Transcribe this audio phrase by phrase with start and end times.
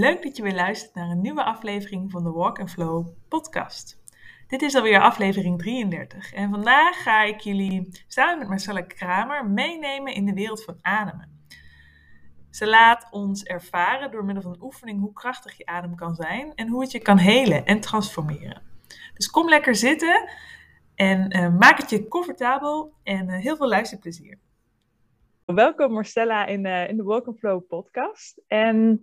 [0.00, 4.02] Leuk dat je weer luistert naar een nieuwe aflevering van de Walk and Flow podcast.
[4.46, 10.14] Dit is alweer aflevering 33 en vandaag ga ik jullie samen met Marcella Kramer meenemen
[10.14, 11.44] in de wereld van ademen.
[12.50, 16.68] Ze laat ons ervaren door middel van oefening hoe krachtig je adem kan zijn en
[16.68, 18.62] hoe het je kan helen en transformeren.
[19.14, 20.30] Dus kom lekker zitten
[20.94, 24.38] en uh, maak het je comfortabel en uh, heel veel luisterplezier.
[25.44, 28.42] Welkom Marcella in, uh, in de Walk and Flow podcast.
[28.46, 29.00] En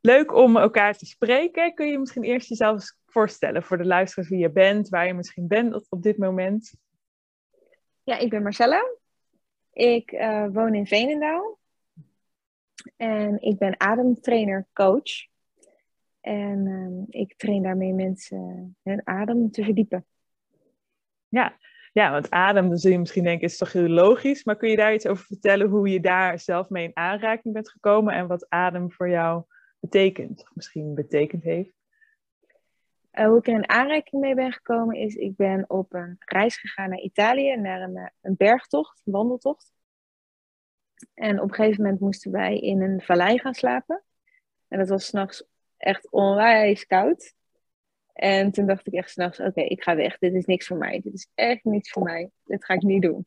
[0.00, 1.74] leuk om elkaar te spreken.
[1.74, 5.46] Kun je misschien eerst jezelf voorstellen voor de luisteraars wie je bent, waar je misschien
[5.46, 6.74] bent op, dit moment?
[8.02, 8.82] Ja, ik ben Marcella.
[9.72, 11.58] Ik uh, woon in Veenendaal.
[12.96, 15.28] En ik ben ademtrainer, coach.
[16.20, 20.06] En uh, ik train daarmee mensen hun adem te verdiepen.
[21.28, 21.58] Ja,
[21.92, 24.44] ja, want adem, dan zul je misschien denken, is toch heel logisch.
[24.44, 27.70] Maar kun je daar iets over vertellen hoe je daar zelf mee in aanraking bent
[27.70, 29.44] gekomen en wat adem voor jou
[29.80, 31.78] betekent, of misschien betekend heeft?
[33.12, 36.56] Uh, hoe ik er in aanraking mee ben gekomen is, ik ben op een reis
[36.56, 39.72] gegaan naar Italië, naar een, eh, een bergtocht, een wandeltocht.
[41.14, 44.04] En op een gegeven moment moesten wij in een vallei gaan slapen.
[44.68, 45.44] En dat was s'nachts
[45.76, 47.34] echt onwijs koud.
[48.12, 50.18] En toen dacht ik echt s'nachts, oké, ik ga weg.
[50.18, 51.00] Dit is niks voor mij.
[51.00, 52.30] Dit is echt niets voor mij.
[52.44, 53.26] Dit ga ik niet doen.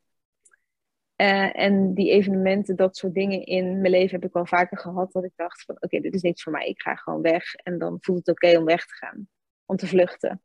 [1.24, 5.12] Uh, en die evenementen, dat soort dingen in mijn leven heb ik wel vaker gehad.
[5.12, 6.68] Dat ik dacht van, oké, dit is niks voor mij.
[6.68, 7.56] Ik ga gewoon weg.
[7.56, 9.28] En dan voelt het oké om weg te gaan.
[9.66, 10.42] Om te vluchten.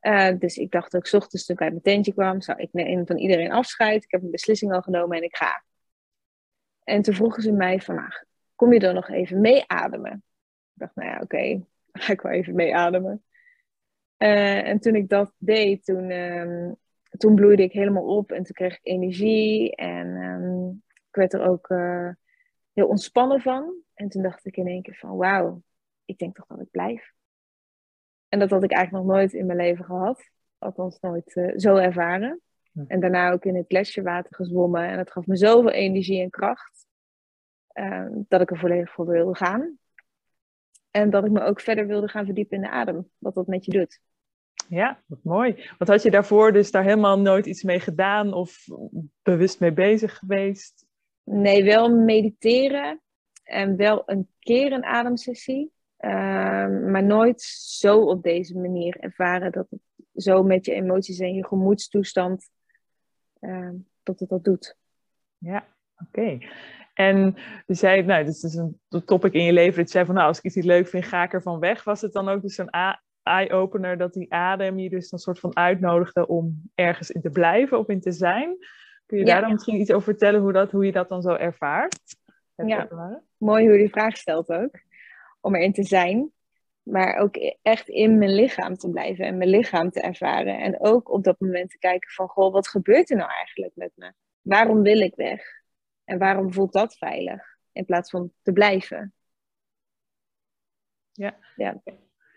[0.00, 2.72] Uh, dus ik dacht dat ik ochtends toen ik uit mijn tentje kwam, zou ik
[2.72, 4.04] neem van iedereen afscheid.
[4.04, 5.64] Ik heb een beslissing al genomen en ik ga.
[6.84, 8.12] En toen vroegen ze mij van,
[8.54, 10.12] kom je dan nog even mee ademen?
[10.12, 13.24] Ik dacht, nou ja, oké, ga ik wel even mee ademen.
[14.18, 16.76] Uh, en toen ik dat deed, toen, um,
[17.16, 19.76] toen bloeide ik helemaal op en toen kreeg ik energie.
[19.76, 22.10] En um, ik werd er ook uh,
[22.72, 23.74] heel ontspannen van.
[23.94, 25.62] En toen dacht ik in één keer van, wauw,
[26.04, 27.12] ik denk toch dat ik blijf.
[28.28, 30.30] En dat had ik eigenlijk nog nooit in mijn leven gehad.
[30.58, 32.40] Althans nooit uh, zo ervaren.
[32.86, 34.82] En daarna ook in het gletsjerwater gezwommen.
[34.82, 36.86] En dat gaf me zoveel energie en kracht.
[37.74, 39.78] Uh, dat ik er volledig voor wilde gaan.
[40.90, 43.10] En dat ik me ook verder wilde gaan verdiepen in de adem.
[43.18, 44.00] Wat dat met je doet.
[44.70, 45.68] Ja, wat mooi.
[45.78, 48.64] Wat had je daarvoor dus daar helemaal nooit iets mee gedaan of
[49.22, 50.86] bewust mee bezig geweest?
[51.24, 53.00] Nee, wel mediteren
[53.42, 55.72] en wel een keer een ademsessie.
[56.00, 56.10] Uh,
[56.90, 59.80] maar nooit zo op deze manier ervaren dat het
[60.14, 62.50] zo met je emoties en je gemoedstoestand
[63.40, 63.70] uh,
[64.02, 64.76] dat het dat doet.
[65.38, 65.66] Ja,
[65.96, 66.20] oké.
[66.20, 66.48] Okay.
[66.94, 67.36] En
[67.66, 69.76] je zei, nou, dit is een topic in je leven.
[69.76, 71.84] Dat je zei van, nou, als ik iets niet leuk vind, ga ik ervan weg.
[71.84, 72.70] Was het dan ook dus een
[73.30, 77.78] eye-opener dat die adem je dus een soort van uitnodigde om ergens in te blijven
[77.78, 78.56] of in te zijn?
[79.06, 79.32] Kun je ja.
[79.32, 82.16] daar dan misschien iets over vertellen hoe, dat, hoe je dat dan zo ervaart?
[82.54, 82.88] Ja,
[83.36, 84.80] mooi hoe je die vraag stelt ook.
[85.40, 86.32] Om erin te zijn,
[86.82, 90.58] maar ook echt in mijn lichaam te blijven en mijn lichaam te ervaren.
[90.58, 93.92] En ook op dat moment te kijken van, goh, wat gebeurt er nou eigenlijk met
[93.94, 94.12] me?
[94.40, 95.42] Waarom wil ik weg?
[96.04, 97.42] En waarom voelt dat veilig?
[97.72, 99.14] In plaats van te blijven.
[101.12, 101.36] Ja.
[101.56, 101.82] ja.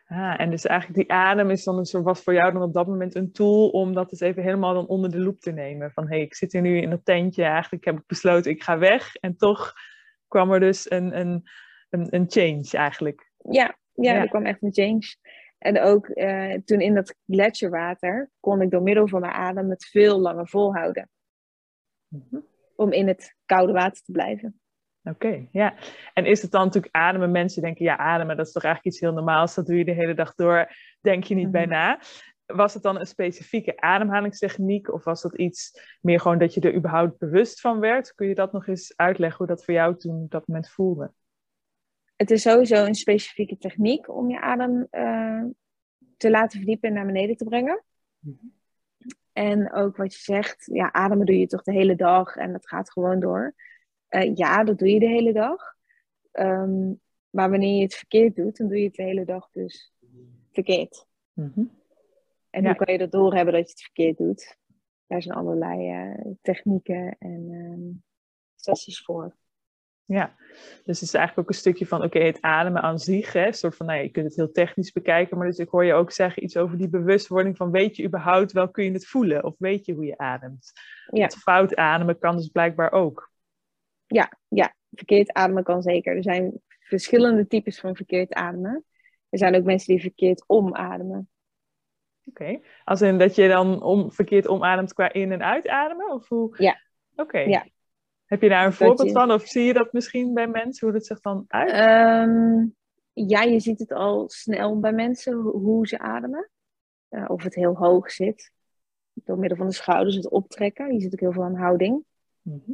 [0.05, 2.73] Ah, en dus eigenlijk die adem is dan een soort, was voor jou dan op
[2.73, 5.91] dat moment een tool om dat eens even helemaal dan onder de loep te nemen.
[5.91, 8.63] Van hé, hey, ik zit hier nu in dat tentje, eigenlijk heb ik besloten ik
[8.63, 9.15] ga weg.
[9.15, 9.73] En toch
[10.27, 11.43] kwam er dus een, een,
[11.89, 13.31] een, een change eigenlijk.
[13.37, 15.15] Ja, ja, ja, er kwam echt een change.
[15.57, 19.85] En ook uh, toen in dat gletsjerwater kon ik door middel van mijn adem het
[19.85, 21.09] veel langer volhouden.
[22.07, 24.61] Mm -hmm om in het koude water te blijven.
[25.03, 25.73] Oké, okay, ja.
[26.13, 27.31] En is het dan natuurlijk ademen?
[27.31, 29.55] Mensen denken, ja, ademen, dat is toch eigenlijk iets heel normaals.
[29.55, 31.67] Dat doe je de hele dag door, denk je niet mm -hmm.
[31.69, 31.99] bij na.
[32.45, 34.93] Was het dan een specifieke ademhalingstechniek?
[34.93, 38.13] Of was dat iets meer gewoon dat je er überhaupt bewust van werd?
[38.15, 41.11] Kun je dat nog eens uitleggen, hoe dat voor jou toen op dat moment voelde?
[42.15, 45.43] Het is sowieso een specifieke techniek om je adem uh,
[46.17, 47.83] te laten verdiepen en naar beneden te brengen.
[48.19, 48.53] Mm -hmm.
[49.33, 52.67] En ook wat je zegt, ja, ademen doe je toch de hele dag en dat
[52.67, 53.53] gaat gewoon door.
[54.15, 55.75] Uh, ja, dat doe je de hele dag.
[56.31, 59.93] Um, maar wanneer je het verkeerd doet, dan doe je het de hele dag dus
[60.51, 61.07] verkeerd.
[61.33, 61.71] Mm -hmm.
[62.49, 62.67] En ja.
[62.67, 64.57] hoe kan je dat doorhebben dat je het verkeerd doet?
[65.07, 68.03] Daar zijn allerlei uh, technieken en um,
[68.55, 69.35] sessies voor.
[70.05, 70.35] Ja,
[70.83, 73.51] dus het is eigenlijk ook een stukje van, oké, okay, het ademen aan zich, hè,
[73.51, 76.11] soort van, nou je kunt het heel technisch bekijken, maar dus ik hoor je ook
[76.11, 79.55] zeggen iets over die bewustwording van, weet je überhaupt wel, kun je het voelen, of
[79.57, 80.71] weet je hoe je ademt?
[81.11, 81.23] Ja.
[81.23, 83.31] Het fout ademen kan dus blijkbaar ook.
[84.13, 86.15] Ja, ja, verkeerd ademen kan zeker.
[86.15, 88.85] Er zijn verschillende types van verkeerd ademen.
[89.29, 91.29] Er zijn ook mensen die verkeerd omademen.
[92.25, 92.61] Oké, okay.
[92.83, 96.11] als in dat je dan om, verkeerd omademt qua in- en uitademen?
[96.11, 96.55] Of hoe?
[96.57, 96.79] Ja.
[97.15, 97.39] Oké.
[97.39, 97.65] Ja.
[98.25, 99.31] Heb je daar een voorbeeld van?
[99.31, 101.71] Of zie je dat misschien bij mensen, hoe dat zich dan uit?
[102.27, 102.75] Um,
[103.13, 106.49] ja, je ziet het al snel bij mensen hoe ze ademen.
[107.09, 108.51] Uh, of het heel hoog zit.
[109.13, 110.93] Door middel van de schouders, het optrekken.
[110.93, 112.03] Je ziet ook heel veel aan houding.
[112.41, 112.71] Mhm.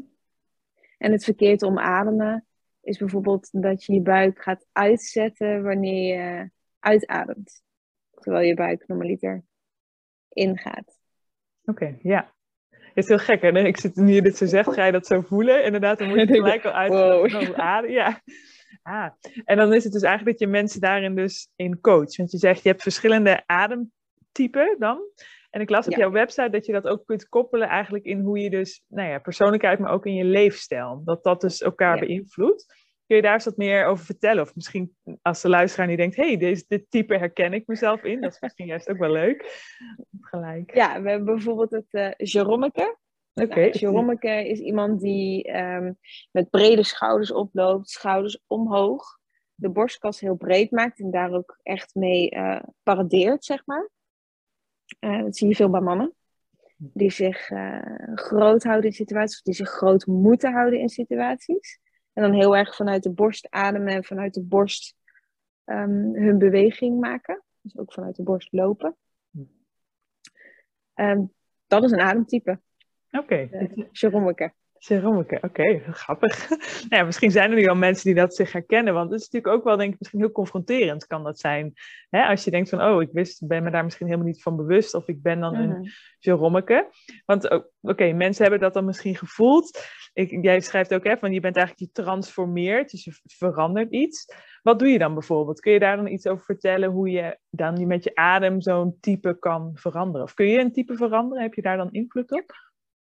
[0.99, 2.45] En het verkeerd omademen
[2.81, 6.49] is bijvoorbeeld dat je je buik gaat uitzetten wanneer je
[6.79, 7.63] uitademt.
[8.11, 9.43] Terwijl je buik normaliter
[10.29, 10.99] ingaat.
[11.63, 12.33] Oké, ja.
[12.69, 13.59] Het is heel gek, hè?
[13.59, 15.63] Ik zit nu je dit zo zegt, ga je dat zo voelen.
[15.63, 16.91] Inderdaad, dan moet je gelijk al uit.
[16.91, 17.53] Wow.
[17.55, 17.95] Ademen.
[17.95, 18.21] Ja.
[18.81, 19.09] Ah.
[19.45, 22.15] En dan is het dus eigenlijk dat je mensen daarin dus in coach.
[22.15, 25.01] Want je zegt, je hebt verschillende ademtypen dan.
[25.49, 28.39] En ik las op jouw website dat je dat ook kunt koppelen eigenlijk in hoe
[28.39, 31.01] je dus, nou ja, persoonlijkheid, maar ook in je leefstijl.
[31.05, 32.87] Dat dat dus elkaar beïnvloedt.
[33.07, 34.43] Kun je daar eens wat meer over vertellen?
[34.43, 38.21] Of misschien als de luisteraar die denkt, hé, hey, dit type herken ik mezelf in.
[38.21, 39.67] Dat is misschien juist ook wel leuk.
[40.21, 40.75] Gelijk.
[40.75, 42.97] Ja, we hebben bijvoorbeeld het uh, Jeromeke.
[43.33, 43.71] Oké.
[44.09, 44.43] Okay.
[44.43, 45.93] is iemand die ehm,
[46.31, 49.17] met brede schouders oploopt, schouders omhoog.
[49.55, 53.89] De borstkas heel breed maakt en daar ook echt mee uh, paradeert, zeg maar.
[54.99, 56.13] Uh, dat zie je veel bij mannen.
[56.77, 57.51] Die zich
[58.15, 61.79] groot houden in situaties, of die zich groot moeten houden in situaties.
[62.13, 64.95] En dan heel erg vanuit de borst ademen en vanuit de borst
[65.65, 67.43] um, hun beweging maken.
[67.61, 68.97] Dus ook vanuit de borst lopen.
[70.95, 71.33] Um,
[71.67, 72.59] dat is een ademtype.
[73.11, 73.23] Oké.
[73.23, 73.49] Okay.
[73.51, 73.85] Uh,
[74.79, 76.49] Ceramica, oké, grappig.
[76.49, 76.59] nou
[76.89, 79.53] ja, misschien zijn er nu al mensen die dat zich herkennen, want het is natuurlijk
[79.53, 81.73] ook wel, denk ik, misschien heel confronterend kan dat zijn.
[82.09, 82.23] Hè?
[82.23, 84.93] Als je denkt van, oh, ik wist, ben me daar misschien helemaal niet van bewust,
[84.93, 85.83] of ik ben dan een mhm.
[86.19, 86.89] Jerommeke.
[87.25, 89.79] Want oké, mensen hebben dat dan misschien gevoeld.
[90.13, 94.25] Ik, jij schrijft ook, hè, van je bent eigenlijk die transformeert, dus je verandert iets.
[94.61, 95.59] Wat doe je dan bijvoorbeeld?
[95.59, 99.39] Kun je daar dan iets over vertellen, hoe je dan met je adem zo'n type
[99.39, 100.23] kan veranderen?
[100.23, 101.43] Of kun je een type veranderen?
[101.43, 102.68] Heb je daar dan invloed op?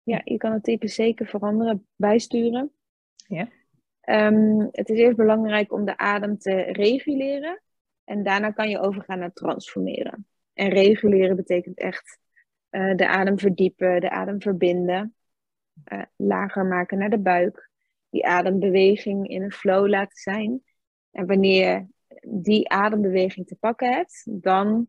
[0.09, 2.71] Ja, je kan het type zeker veranderen, bijsturen.
[3.27, 3.49] Ja.
[4.05, 7.61] Um, het is eerst belangrijk om de adem te reguleren.
[8.03, 10.27] En daarna kan je overgaan naar transformeren.
[10.53, 12.19] En reguleren betekent echt
[12.71, 15.15] uh, de adem verdiepen, de adem verbinden.
[15.93, 17.69] Uh, lager maken naar de buik.
[18.09, 20.63] Die adembeweging in een flow laten zijn.
[21.11, 21.85] En wanneer je
[22.41, 24.87] die adembeweging te pakken hebt, dan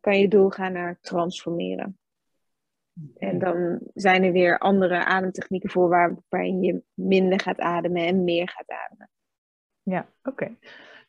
[0.00, 1.99] kan je doorgaan naar transformeren.
[3.16, 8.48] En dan zijn er weer andere ademtechnieken voor waarin je minder gaat ademen en meer
[8.48, 9.10] gaat ademen.
[9.82, 10.56] Ja, oké.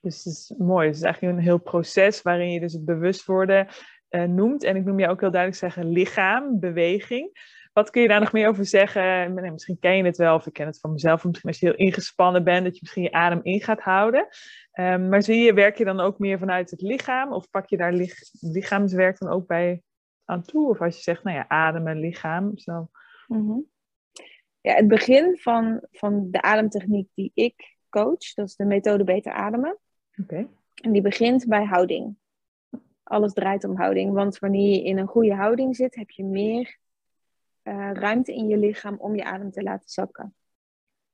[0.01, 0.87] Dus het is mooi.
[0.87, 3.67] Het is eigenlijk een heel proces waarin je dus het bewust worden
[4.09, 4.63] uh, noemt.
[4.63, 7.59] En ik noem je ook heel duidelijk zeggen lichaam, beweging.
[7.73, 9.33] Wat kun je daar nog meer over zeggen?
[9.33, 11.23] Nee, misschien ken je het wel, of ik ken het van mezelf.
[11.23, 14.27] Misschien als je heel ingespannen bent, dat je misschien je adem in gaat houden.
[14.79, 17.33] Um, maar zie je, werk je dan ook meer vanuit het lichaam?
[17.33, 19.81] Of pak je daar lich lichaamswerk dan ook bij
[20.31, 20.69] aan toe?
[20.69, 22.57] Of als je zegt, nou ja, ademen, lichaam.
[22.57, 22.89] Zo.
[23.27, 23.59] Mhm.
[24.61, 29.31] Ja, het begin van, van de ademtechniek die ik coach, dat is de methode Beter
[29.31, 29.77] Ademen.
[30.21, 30.47] Oké.
[30.81, 32.15] En die begint bij houding.
[33.03, 36.77] Alles draait om houding, want wanneer je in een goede houding zit, heb je meer
[37.63, 40.35] uh, ruimte in je lichaam om je adem te laten zakken.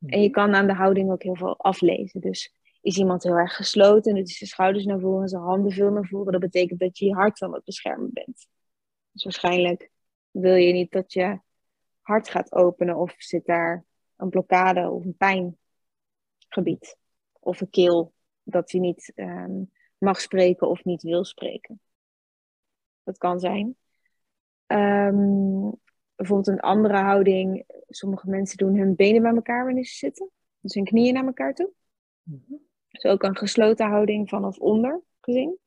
[0.06, 2.22] En je kan aan de houding ook heel veel aflezen.
[2.22, 5.92] Dus is iemand heel erg gesloten, en is zijn schouders naar voren, zijn handen veel
[5.92, 8.48] naar voren, dat betekent dat je je hart aan het beschermen bent.
[9.18, 9.92] Dus waarschijnlijk
[10.32, 11.40] wil je niet dat je
[12.02, 16.98] hart gaat openen of zit daar een blokkade of een pijngebied.
[17.40, 19.64] Of een keel dat je niet ehm,
[19.98, 21.82] mag spreken of niet wil spreken.
[23.04, 23.78] Dat kan zijn.
[24.68, 25.80] Um,
[26.16, 27.64] bijvoorbeeld een andere houding.
[27.88, 30.32] Sommige mensen doen hun benen bij elkaar wanneer ze zitten.
[30.60, 31.72] Dus hun knieën naar elkaar toe.
[32.24, 35.58] Mm Dus ook een gesloten houding vanaf onder gezien.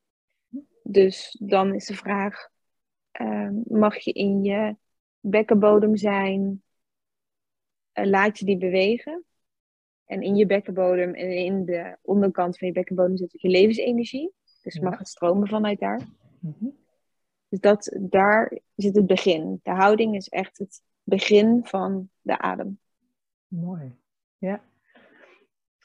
[0.83, 2.50] Dus dan is de vraag,
[3.11, 4.76] Ehm, mag je in je
[5.21, 6.62] bekkenbodem zijn.
[7.95, 9.25] Uh, laat je die bewegen.
[10.05, 14.33] En in je bekkenbodem en in de onderkant van je bekkenbodem zit ook je levensenergie.
[14.62, 16.09] Dus mag het stromen vanuit daar.
[16.38, 16.69] Mhm.
[17.49, 19.61] Dus dat, daar zit het begin.
[19.62, 22.79] De houding is echt het begin van de adem.
[23.49, 23.95] Mooi.
[24.38, 24.62] Ja.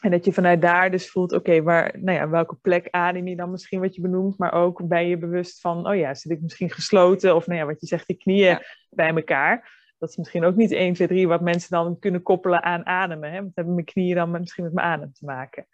[0.06, 3.36] En dat je vanuit daar dus voelt, oké, waar, nou ja, welke plek adem je
[3.36, 6.42] dan misschien wat je benoemt, maar ook ben je bewust van, oh ja, zit ik
[6.42, 8.60] misschien gesloten of nou ja, wat je zegt, die knieën
[8.90, 9.84] bij elkaar.
[9.98, 13.32] Dat is misschien ook niet 1, 2, 3 wat mensen dan kunnen koppelen aan ademen.
[13.32, 13.42] Hè?
[13.42, 15.68] Want hebben mijn knieën dan misschien met mijn adem te maken.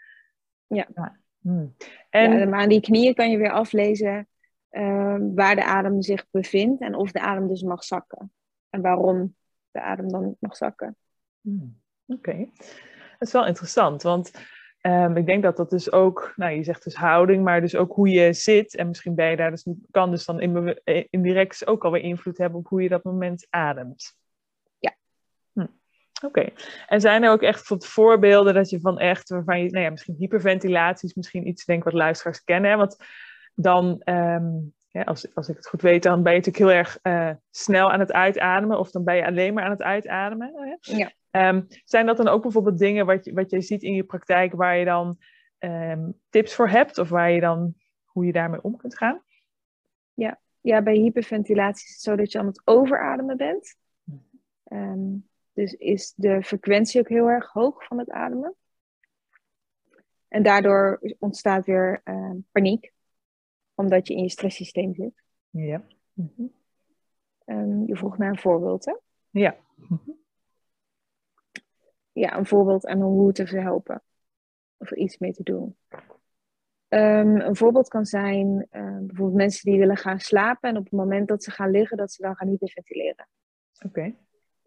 [0.67, 0.87] Ja.
[0.95, 1.19] ja.
[1.41, 1.75] Hmm.
[2.09, 2.37] En...
[2.37, 4.27] ja maar aan die knieën kan je weer aflezen
[4.71, 8.31] uh, waar de adem zich bevindt en of de adem dus mag zakken.
[8.69, 9.35] En waarom
[9.71, 10.95] de adem dan mag zakken.
[11.41, 11.79] Hmm.
[12.07, 12.47] Oké.
[13.21, 14.31] Dat is wel interessant, want
[14.81, 17.93] um, ik denk dat dat dus ook, nou je zegt dus houding, maar dus ook
[17.93, 18.75] hoe je zit.
[18.75, 20.39] En misschien ben je daar dus, kan dus dan
[21.09, 24.15] indirect ook alweer invloed hebben op hoe je dat moment ademt.
[24.79, 24.95] Ja.
[25.53, 25.65] Hm.
[26.25, 26.49] Oké.
[26.87, 30.15] En zijn er ook echt voorbeelden dat je van echt, waarvan je, nou ja, misschien
[30.17, 32.77] hyperventilatie is misschien iets, denk wat luisteraars kennen.
[32.77, 32.97] Want
[33.53, 34.49] dan, ehm,
[34.91, 37.91] ja, als, als ik het goed weet, dan ben je natuurlijk heel erg uh, snel
[37.91, 38.79] aan het uitademen.
[38.79, 40.77] Of dan ben je alleen maar aan het uitademen.
[40.81, 41.11] Ja.
[41.31, 44.53] Um, zijn dat dan ook bijvoorbeeld dingen wat je, wat je ziet in je praktijk
[44.53, 45.17] waar je dan
[45.59, 46.97] um, tips voor hebt?
[46.97, 49.23] Of waar je dan, hoe je daarmee om kunt gaan?
[50.13, 53.75] Ja, ja bij hyperventilatie is het zo dat je aan het overademen bent.
[54.71, 58.55] Um, dus is de frequentie ook heel erg hoog van het ademen.
[60.27, 62.93] En daardoor ontstaat weer uh, paniek,
[63.75, 65.23] omdat je in je stresssysteem zit.
[65.49, 65.83] Ja.
[67.45, 68.95] Um, je vroeg naar een voorbeeld, hè?
[69.29, 69.55] Ja.
[72.21, 74.03] Ja, een voorbeeld en hoe te verhelpen.
[74.77, 75.75] Of er iets mee te doen.
[76.87, 80.93] Um, een voorbeeld kan zijn uh, bijvoorbeeld mensen die willen gaan slapen en op het
[80.93, 83.27] moment dat ze gaan liggen, dat ze dan gaan hyperventileren.
[83.75, 83.87] Oké.
[83.87, 84.15] Okay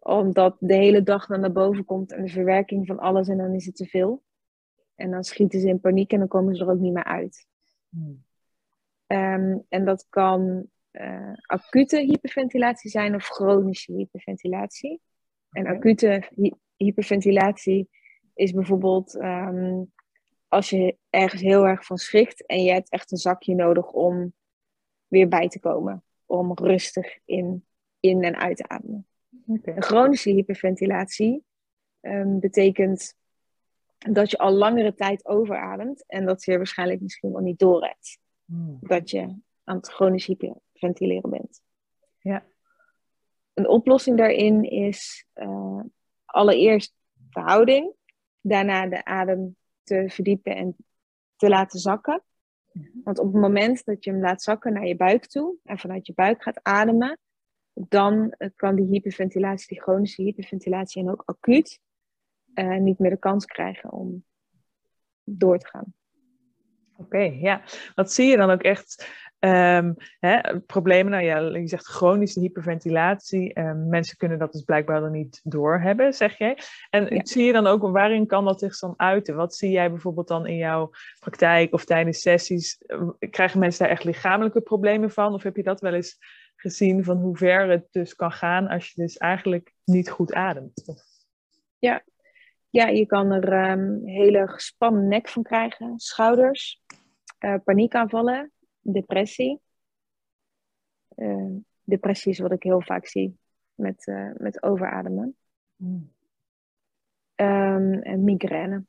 [0.05, 3.53] omdat de hele dag dan naar boven komt en de verwerking van alles en dan
[3.53, 4.23] is het te veel.
[4.95, 7.47] En dan schieten ze in paniek en dan komen ze er ook niet meer uit.
[7.89, 8.23] Hmm.
[9.07, 15.01] Um, en dat kan uh, acute hyperventilatie zijn of chronische hyperventilatie.
[15.49, 16.29] En acute
[16.77, 17.89] hyperventilatie
[18.33, 19.93] is bijvoorbeeld um,
[20.47, 24.33] als je ergens heel erg van schrikt en je hebt echt een zakje nodig om
[25.07, 26.03] weer bij te komen.
[26.25, 27.65] Om rustig in,
[27.99, 29.07] in en uit te ademen.
[29.47, 31.43] Een chronische hyperventilatie
[32.01, 33.15] um, betekent
[33.97, 38.77] dat je al langere tijd overademt en dat je waarschijnlijk misschien wel niet doorhebt hmm.
[38.81, 39.21] dat je
[39.63, 41.61] aan het chronisch hyperventileren bent.
[42.19, 42.45] Ja.
[43.53, 45.81] Een oplossing daarin is uh,
[46.35, 46.93] allereerst
[47.29, 47.93] verhouding,
[48.41, 50.75] daarna de adem te verdiepen en
[51.35, 52.23] te laten zakken.
[53.03, 56.07] Want op het moment dat je hem laat zakken naar je buik toe en vanuit
[56.07, 57.19] je buik gaat ademen,
[57.73, 61.79] dan eh, kan die hyperventilatie, die chronische hyperventilatie en ook acuut,
[62.53, 64.23] uh, niet meer de kans krijgen om
[65.23, 65.93] door te gaan.
[66.97, 67.61] Oké, ja.
[67.95, 69.09] Wat zie je dan ook echt?
[69.39, 73.59] Um, hè, problemen, nou ja, je zegt chronische hyperventilatie.
[73.59, 76.57] Um, mensen kunnen dat dus blijkbaar dan niet doorhebben, zeg jij.
[76.89, 79.35] En zie je dan ook, waarin kan dat zich dan uiten?
[79.35, 82.77] Wat zie jij bijvoorbeeld dan in jouw praktijk of tijdens sessies?
[83.29, 85.33] Krijgen mensen daar echt lichamelijke problemen van?
[85.33, 86.17] Of heb je dat wel eens
[86.55, 91.03] gezien van hoe ver het dus kan gaan als je dus eigenlijk niet goed ademt.
[91.79, 92.03] Ja,
[92.69, 96.81] ja je kan er um, hele gespannen nek van krijgen, schouders,
[97.39, 99.61] uh, paniekaanvallen, depressie.
[101.15, 103.37] Uh, depressie is wat ik heel vaak zie
[103.73, 105.35] met, uh, met overademen.
[105.75, 106.13] Hmm.
[107.35, 108.85] Um, en migraine.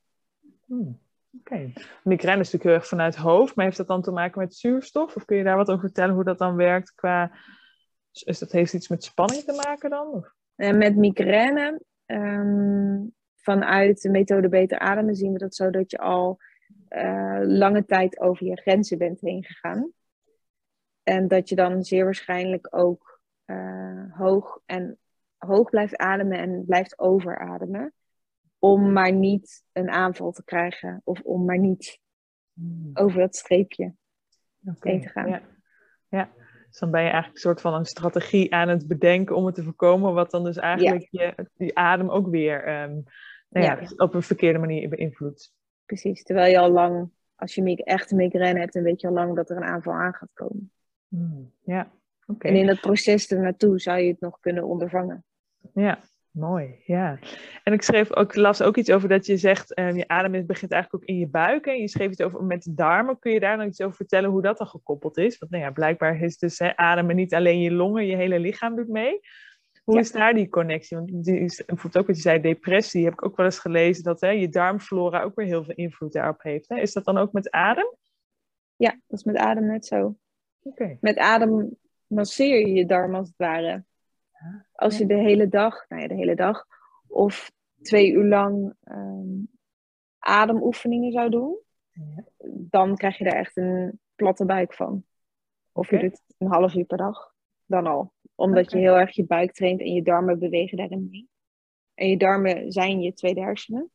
[0.64, 1.00] Hmm.
[1.38, 1.54] Oké.
[1.54, 1.72] Okay.
[2.02, 4.54] Migraine is natuurlijk heel erg vanuit het hoofd, maar heeft dat dan te maken met
[4.54, 5.16] zuurstof?
[5.16, 7.32] Of kun je daar wat over vertellen hoe dat dan werkt qua
[8.24, 10.06] is dat, heeft iets met spanning te maken dan?
[10.06, 10.34] Of?
[10.54, 15.90] En eh, met migraine, um, vanuit de methode Beter Ademen zien we dat zo dat
[15.90, 16.38] je al
[16.88, 19.92] uh, lange tijd over je grenzen bent heen gegaan.
[21.02, 24.98] En dat je dan zeer waarschijnlijk ook uh, hoog, en,
[25.36, 27.92] hoog blijft ademen en blijft overademen.
[28.58, 32.00] Om maar niet een aanval te krijgen of om maar niet
[32.52, 32.90] hmm.
[32.94, 33.94] over dat streepje
[34.64, 34.92] okay.
[34.92, 35.28] heen te gaan.
[35.28, 35.42] Ja.
[36.08, 36.30] ja.
[36.68, 39.54] Dus dan ben je eigenlijk een soort van een strategie aan het bedenken om het
[39.54, 43.04] te voorkomen, wat dan dus eigenlijk je, die adem ook weer um,
[43.48, 45.54] nou ja, op een verkeerde manier beïnvloedt.
[45.86, 49.12] Precies, terwijl je al lang, als je echt een migraine hebt, dan weet je al
[49.12, 50.72] lang dat er een aanval aan gaat komen.
[51.08, 51.90] Hmm, ja,
[52.26, 52.48] oké.
[52.48, 55.24] En in dat proces ernaartoe zou je het nog kunnen ondervangen.
[55.74, 55.98] Ja,
[56.36, 57.18] Mooi, ja.
[57.62, 60.72] En ik schreef ook, las ook iets over dat je zegt, uh, je adem begint
[60.72, 61.66] eigenlijk ook in je buik.
[61.66, 63.18] En je schreef iets over met de darmen.
[63.18, 65.38] Kun je daar nog iets over vertellen hoe dat dan gekoppeld is?
[65.38, 68.76] Want nou ja, blijkbaar is dus hè, ademen niet alleen je longen, je hele lichaam
[68.76, 69.20] doet mee.
[69.86, 70.96] Hoe is daar die connectie?
[70.96, 74.02] Want die is, bijvoorbeeld ook wat je zei, depressie, heb ik ook wel eens gelezen
[74.04, 76.68] dat hè, je darmflora ook weer heel veel invloed daarop heeft.
[76.68, 76.76] Hè?
[76.76, 77.94] Is dat dan ook met adem?
[78.76, 80.16] Ja, dat is met adem net zo.
[80.62, 80.98] Okay.
[81.00, 81.76] Met adem
[82.06, 83.84] masseer je je darm als het ware.
[84.72, 86.66] Als je de hele dag, nou ja, de hele dag,
[87.06, 87.52] of
[87.82, 89.48] twee uur lang um,
[90.18, 91.58] ademoefeningen zou doen,
[91.90, 92.24] ja.
[92.48, 95.04] dan krijg je daar echt een platte buik van.
[95.72, 97.34] Of je doet een half uur per dag,
[97.66, 98.12] dan al.
[98.36, 101.28] Omdat je heel erg je buik traint en je darmen bewegen daarin mee.
[101.94, 103.90] En je darmen zijn je tweede hersenen.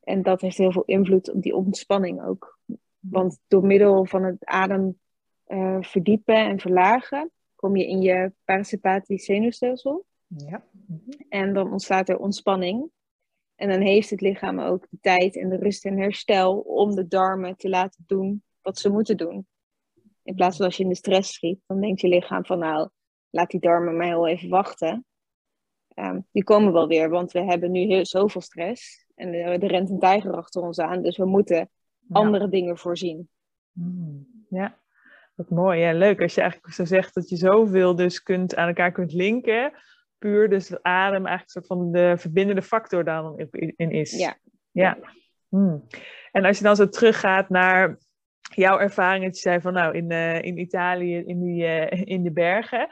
[0.00, 2.58] En dat heeft heel veel invloed op die ontspanning ook.
[2.98, 4.98] Want door middel van het adem
[5.48, 10.04] uh, verdiepen en verlagen, kom je in je parasympathisch zenuwstelsel.
[10.26, 10.64] Ja.
[11.28, 12.90] En dan ontstaat er ontspanning.
[13.54, 17.08] En dan heeft het lichaam ook de tijd en de rust en herstel om de
[17.08, 19.46] darmen te laten doen wat ze moeten doen.
[20.26, 22.88] In plaats van als je in de stress schiet, dan denkt je lichaam van nou,
[23.30, 25.04] laat die darmen mij heel even wachten.
[25.94, 29.06] ehm, die komen wel weer, want we hebben nu heel, zoveel stress.
[29.14, 31.70] En er, er rent een tijger achter ons aan, dus we moeten
[32.08, 33.28] andere dingen voorzien.
[33.72, 34.78] Hmm, ja,
[35.34, 35.80] wat mooi.
[35.80, 39.12] Ja, leuk als je eigenlijk zo zegt dat je zoveel dus kunt, aan elkaar kunt
[39.12, 39.72] linken.
[40.18, 43.32] Puur dus de adem eigenlijk een soort van de verbindende factor daar
[43.76, 44.18] in is.
[44.18, 44.36] Ja.
[44.70, 44.98] ja.
[45.48, 45.86] Hmm.
[46.32, 47.98] En als je dan zo teruggaat naar
[48.54, 52.22] jouw ervaring, dat je zei van nou in, uh, in Italië, in, die, uh, in
[52.22, 52.88] de bergen.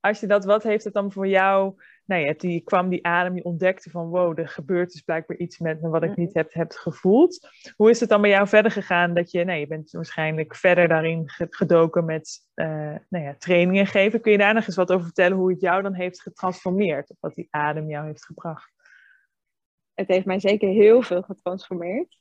[0.00, 3.36] Als je dat, wat heeft het dan voor jou nou ja, die kwam die adem,
[3.36, 6.52] je ontdekte van wow, er gebeurt dus blijkbaar iets met me wat ik niet heb,
[6.52, 7.48] heb gevoeld.
[7.76, 10.88] Hoe is het dan bij jou verder gegaan dat je, nou, je bent waarschijnlijk verder
[10.88, 12.66] daarin gedoken met uh,
[13.08, 14.20] nou ja, trainingen geven.
[14.20, 17.10] Kun je daar nog eens wat over vertellen hoe het jou dan heeft getransformeerd?
[17.10, 18.72] Of wat die adem jou heeft gebracht?
[19.94, 22.18] Het heeft mij zeker heel veel getransformeerd.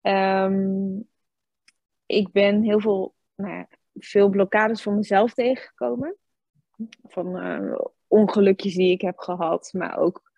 [0.00, 1.08] Um,
[2.06, 6.16] ik ben heel veel, nou ja, veel blokkades voor mezelf tegengekomen.
[7.02, 10.32] Van uh, ongelukjes die ik heb gehad, maar ook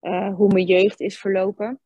[0.00, 1.80] uh, hoe mijn jeugd is verlopen.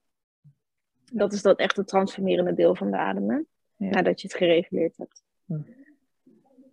[1.12, 3.88] Dat is dat echt het transformerende deel van de ademen, ja.
[3.88, 5.22] nadat je het gereguleerd hebt.
[5.44, 5.60] Hm.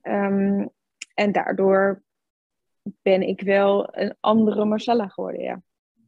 [0.01, 0.69] Um,
[1.13, 2.03] en daardoor
[3.01, 5.61] ben ik wel een andere Marcella geworden, ja.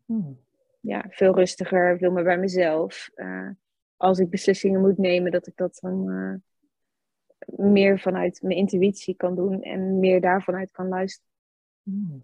[0.06, 0.34] Hm.
[0.80, 3.10] Ja, veel rustiger, veel meer bij mezelf.
[3.16, 3.50] Uh,
[3.98, 6.36] als ik beslissingen moet nemen, dat ik dat dan uh,
[7.70, 11.30] meer vanuit mijn intuïtie kan doen en meer daarvan uit kan luisteren.
[11.84, 12.20] Hm.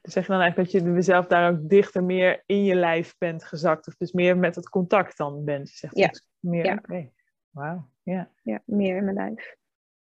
[0.00, 3.14] Dus zeg je dan eigenlijk dat je zelf daar ook dichter meer in je lijf
[3.18, 3.86] bent gezakt?
[3.86, 5.68] Of dus meer met het contact dan bent?
[5.68, 6.10] Zegt ja.
[6.38, 6.74] Meer, ja.
[6.74, 7.12] Okay.
[7.50, 8.30] Wauw, ja.
[8.42, 9.56] Ja, meer in mijn lijf.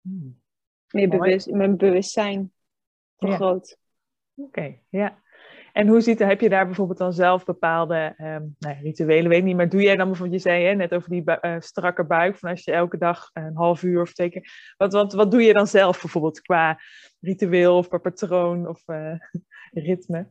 [0.01, 0.41] Hmm.
[0.89, 2.51] Meer bewust, mijn bewustzijn
[3.17, 3.77] vergroot.
[4.33, 4.43] Ja.
[4.43, 5.23] Oké, okay, ja.
[5.75, 9.43] En hoe ziet, heb je daar bijvoorbeeld dan zelf bepaalde um, nou, rituelen, weet ik
[9.43, 12.37] niet, maar doe jij dan bijvoorbeeld, je zei hè, net over die uh, strakke buik,
[12.37, 15.41] van als je elke dag een half uur of twee keer, wat, wat, wat doe
[15.41, 16.79] je dan zelf bijvoorbeeld qua
[17.19, 19.13] ritueel of per patroon of uh,
[19.87, 20.27] ritme?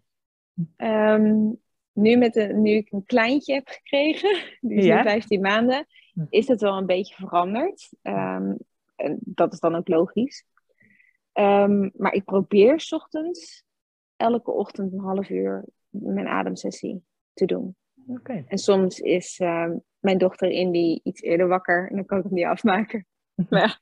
[0.76, 1.60] Um,
[1.92, 4.96] nu, met de, nu ik een kleintje heb gekregen, die is ja?
[4.96, 6.24] nu 15 maanden, hm.
[6.28, 7.88] is het wel een beetje veranderd.
[8.02, 8.56] Um,
[8.96, 10.44] en dat is dan ook logisch.
[11.92, 13.63] maar ik probeer s ochtends
[14.24, 17.76] elke ochtend een half uur mijn ademsessie te doen.
[18.06, 18.44] Okay.
[18.48, 22.32] En soms is uh, mijn dochter Indy iets eerder wakker en dan kan ik het
[22.32, 23.06] niet afmaken.
[23.50, 23.80] maar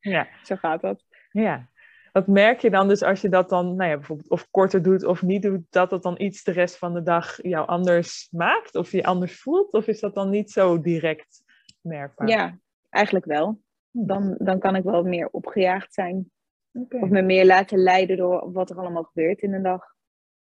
[0.00, 1.04] ja, zo gaat dat.
[1.30, 1.72] Ja.
[2.12, 5.04] Wat merk je dan dus als je dat dan, nou ja, bijvoorbeeld of korter doet
[5.04, 8.74] of niet doet, dat het dan iets de rest van de dag jou anders maakt?
[8.74, 9.72] Of je anders voelt?
[9.72, 11.42] Of is dat dan niet zo direct
[11.80, 12.28] merkbaar?
[12.28, 12.58] Ja,
[12.90, 13.60] eigenlijk wel.
[13.90, 16.30] Dan, dan kan ik wel meer opgejaagd zijn.
[16.80, 17.00] Okay.
[17.00, 19.94] Of me meer laten leiden door wat er allemaal gebeurt in een dag.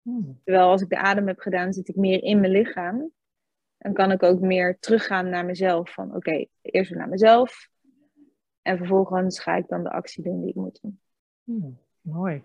[0.03, 0.41] Hmm.
[0.45, 3.11] Terwijl als ik de adem heb gedaan, zit ik meer in mijn lichaam.
[3.79, 5.93] Dan kan ik ook meer teruggaan naar mezelf.
[5.93, 7.69] Van oké, okay, eerst naar mezelf.
[8.63, 11.01] En vervolgens ga ik dan de actie doen die ik moet doen.
[11.45, 11.79] Hmm.
[12.03, 12.43] Mooi.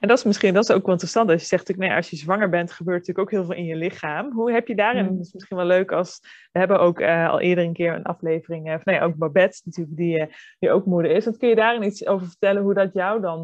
[0.00, 1.30] En dat is misschien dat is ook wel interessant.
[1.30, 3.64] Als je zegt, nee, nou als je zwanger bent, gebeurt natuurlijk ook heel veel in
[3.64, 4.32] je lichaam.
[4.32, 5.16] Hoe heb je daarin, mm.
[5.16, 6.18] dat is misschien wel leuk als,
[6.52, 9.96] we hebben ook uh, al eerder een keer een aflevering, uh, nee, ook Babette natuurlijk,
[9.96, 10.26] die, uh,
[10.58, 11.24] die ook moeder is.
[11.24, 13.36] Wat kun je daarin iets over vertellen, hoe dat jou dan,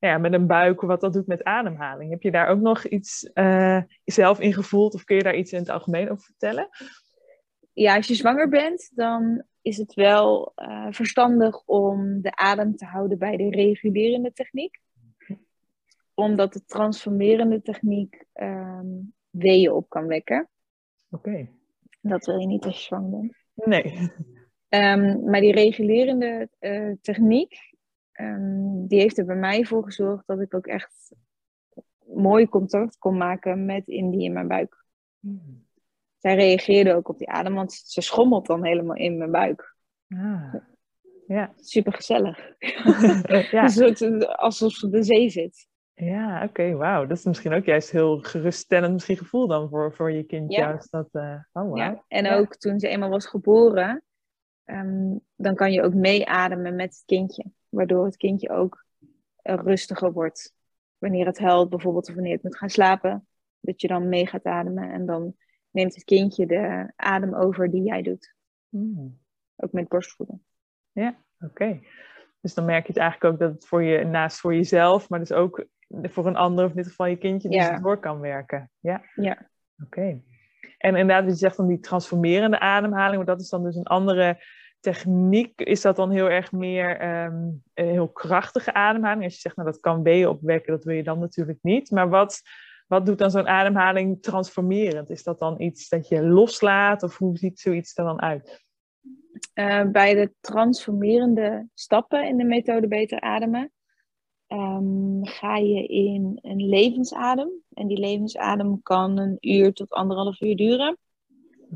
[0.00, 2.10] nou ja, met een buik, wat dat doet met ademhaling?
[2.10, 3.30] Heb je daar ook nog iets
[4.04, 6.68] zelf in gevoeld of kun je daar iets in het algemeen over vertellen?
[7.72, 10.52] Ja, als je zwanger bent, dan is het wel
[10.90, 14.84] verstandig om de adem te houden bij de regulerende techniek
[16.16, 20.48] omdat de transformerende techniek um, weeën op kan wekken.
[21.10, 21.48] Oké.
[22.00, 23.34] Dat wil je niet als je zwanger bent.
[23.54, 24.10] Nee.
[24.68, 27.74] Um, maar die regulerende uh, techniek,
[28.12, 31.14] um, die heeft er bij mij voor gezorgd dat ik ook echt
[32.06, 34.84] mooi contact kon maken met Indie in mijn buik.
[35.20, 35.64] Hmm.
[36.18, 39.76] Zij reageerde ook op die adem, want ze schommelt dan helemaal in mijn buik.
[40.08, 40.54] Ah.
[41.26, 41.52] Ja.
[41.56, 42.54] Super gezellig.
[43.50, 43.68] ja.
[44.46, 45.68] alsof ze de zee zit.
[45.98, 47.06] Ja, oké, wauw.
[47.06, 50.52] Dat is misschien ook juist heel geruststellend misschien gevoel dan voor, voor je kind.
[50.52, 50.58] Ja.
[50.58, 51.76] Juist dat, uh, oh, wow.
[51.76, 52.04] ja.
[52.08, 54.02] En ook toen ze eenmaal was geboren,
[54.64, 57.44] um, dan kan je ook meeademen met het kindje.
[57.68, 58.84] Waardoor het kindje ook
[59.42, 60.54] uh, rustiger wordt.
[60.98, 63.26] Wanneer het huilt bijvoorbeeld of wanneer het moet gaan slapen.
[63.60, 65.34] Dat je dan mee gaat ademen en dan
[65.70, 68.34] neemt het kindje de adem over die jij doet.
[68.68, 69.18] Mm.
[69.56, 70.40] Ook met borstvoeding.
[70.92, 71.80] Ja, oké.
[72.40, 75.18] Dus dan merk je het eigenlijk ook dat het voor je, naast voor jezelf, maar
[75.18, 77.78] dus ook voor een ander, of in dit geval je kindje, dus ja.
[77.78, 78.70] door kan werken.
[78.80, 79.02] Ja.
[79.14, 79.48] ja.
[79.84, 80.20] Oké.
[80.78, 83.86] En inderdaad, wat je zegt van die transformerende ademhaling, maar dat is dan dus een
[83.86, 84.38] andere
[84.80, 85.60] techniek.
[85.60, 89.24] Is dat dan heel erg meer um, een heel krachtige ademhaling?
[89.24, 91.90] Als je zegt, nou dat kan weeën opwekken, dat wil je dan natuurlijk niet.
[91.90, 92.42] Maar wat,
[92.86, 95.10] wat doet dan zo'n ademhaling transformerend?
[95.10, 98.64] Is dat dan iets dat je loslaat of hoe ziet zoiets er dan uit?
[99.54, 103.70] Uh, bij de transformerende stappen in de methode Beter Ademen
[104.48, 107.50] um, ga je in een levensadem.
[107.72, 110.98] En die levensadem kan een uur tot anderhalf uur duren.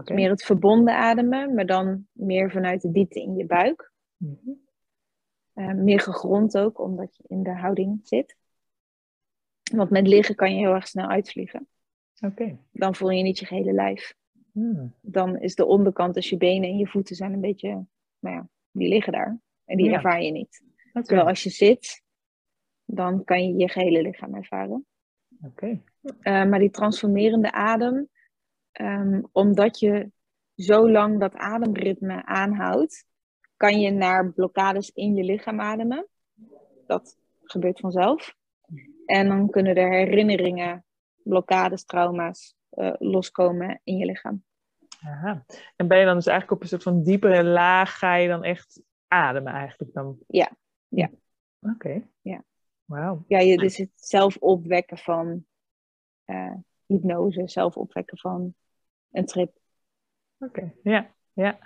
[0.05, 3.93] Meer het verbonden ademen, maar dan meer vanuit de diepte in je buik.
[4.17, 4.51] Mhm.
[5.53, 8.37] Eh, meer gegrond ook, omdat je in de houding zit.
[9.73, 11.69] Want met liggen kan je heel erg snel uitvliegen.
[12.21, 12.59] Oké.
[12.73, 14.15] Dan voel je niet je gehele lijf.
[14.53, 14.95] Hmm.
[15.01, 17.69] Dan is de onderkant, dus je benen en je voeten zijn een beetje,
[18.19, 19.41] nou ja, die liggen daar.
[19.65, 19.93] En die Ja.
[19.93, 20.63] ervaar je niet.
[20.93, 21.07] Oké.
[21.07, 22.03] Terwijl als je zit,
[22.94, 24.87] dan kan je je gehele lichaam ervaren.
[25.42, 25.83] Oké.
[26.20, 28.09] Eh, maar die transformerende adem,
[28.72, 30.11] ehm, omdat je
[30.55, 33.05] zo lang dat ademritme aanhoudt,
[33.57, 36.07] kan je naar blokkades in je lichaam ademen.
[36.87, 38.35] Dat gebeurt vanzelf.
[39.07, 40.85] En dan kunnen er herinneringen,
[41.22, 44.44] blokkades, trauma's eh, loskomen in je lichaam.
[45.00, 45.44] Aha.
[45.76, 48.44] En ben je dan dus eigenlijk op een soort van diepere laag, ga je dan
[48.44, 50.18] echt ademen eigenlijk dan?
[50.26, 50.50] Ja.
[50.88, 51.11] Ja.
[51.61, 52.03] Oké.
[52.20, 52.44] Ja.
[53.26, 55.44] Ja, je, dus het zelf opwekken van
[56.24, 56.55] eh,
[56.87, 58.55] hypnose, zelf opwekken van
[59.11, 59.59] een trip.
[60.38, 61.59] Oké, ja, ja.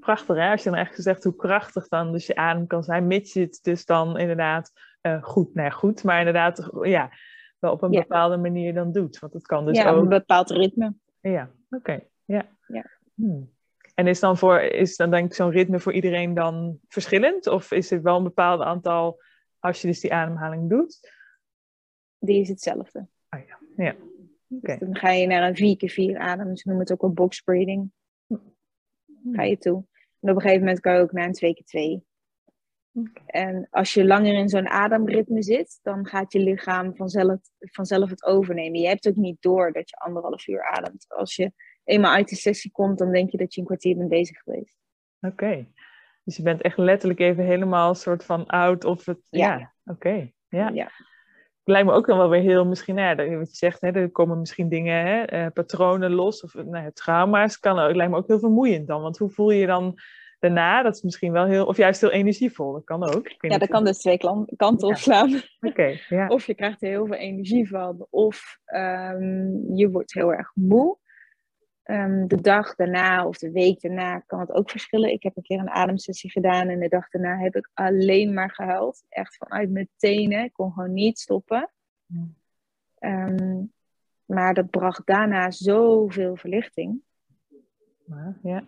[0.00, 3.06] Prachtig hè, als je dan echt zegt hoe krachtig dan dus je adem kan zijn,
[3.06, 7.10] mits je het dus dan inderdaad eh, goed, nou ja, goed, maar inderdaad ja,
[7.58, 8.00] wel op een Ja.
[8.00, 9.18] bepaalde manier dan doet.
[9.18, 10.02] Want het kan dus ja, ook...
[10.02, 10.94] een bepaald ritme.
[11.20, 12.48] Ja, oké, ja.
[12.66, 12.84] Ja.
[13.14, 13.50] Hmm.
[13.94, 17.46] En is dan, voor, is dan denk ik zo'n ritme voor iedereen dan verschillend?
[17.46, 19.22] Of is het wel een bepaald aantal
[19.60, 21.12] als je dus die ademhaling doet?
[22.18, 23.08] Die is hetzelfde.
[23.28, 23.96] Ah ja, ja.
[24.46, 26.56] Dus dan ga je naar een 4 keer 4 adem.
[26.56, 27.92] Ze noemen het ook wel box breathing.
[29.32, 29.84] Ga je toe.
[30.20, 32.04] En op een gegeven moment kan je ook naar een 2 keer 2.
[32.92, 33.22] Oké.
[33.26, 38.24] En als je langer in zo'n ademritme zit, dan gaat je lichaam vanzelf, vanzelf het
[38.24, 38.80] overnemen.
[38.80, 41.04] Je hebt ook niet door dat je anderhalf uur ademt.
[41.08, 41.52] Als je
[41.84, 44.76] eenmaal uit de sessie komt, dan denk je dat je een kwartier bent bezig geweest.
[45.20, 45.66] Oké.
[46.30, 49.18] Dus je bent echt letterlijk even helemaal een soort van out of het...
[49.30, 49.58] Ja.
[49.58, 50.30] Ja, oké.
[50.48, 50.68] Ja.
[50.74, 50.90] Ja.
[51.64, 53.90] lijkt me ook dan wel weer heel, misschien, nou ja, dat- wat je zegt, hè,
[53.90, 57.58] er komen misschien dingen, hè, eh, patronen los of nou, ja, trauma's.
[57.58, 59.02] Kan, lijkt me ook heel vermoeiend dan.
[59.02, 59.94] Want hoe voel je je dan
[60.38, 60.82] daarna?
[60.82, 62.72] Dat is misschien wel heel, of juist heel energievol.
[62.72, 63.28] Dat kan ook.
[63.38, 64.18] Ja, dat kan dus twee
[64.56, 64.94] kanten Ja.
[64.94, 65.40] op slaan.
[65.68, 66.26] Oké, ja.
[66.26, 70.98] Of je krijgt er heel veel energie van, of ehm, je wordt heel erg moe.
[71.90, 75.12] Ehm, de dag daarna of de week daarna kan het ook verschillen.
[75.12, 78.50] Ik heb een keer een ademsessie gedaan en de dag daarna heb ik alleen maar
[78.50, 79.04] gehuild.
[79.08, 80.44] Echt vanuit mijn tenen.
[80.44, 81.70] Ik kon gewoon niet stoppen.
[82.98, 83.62] Ehm,
[84.24, 87.00] maar dat bracht daarna zoveel verlichting.
[88.06, 88.64] Ja, ja.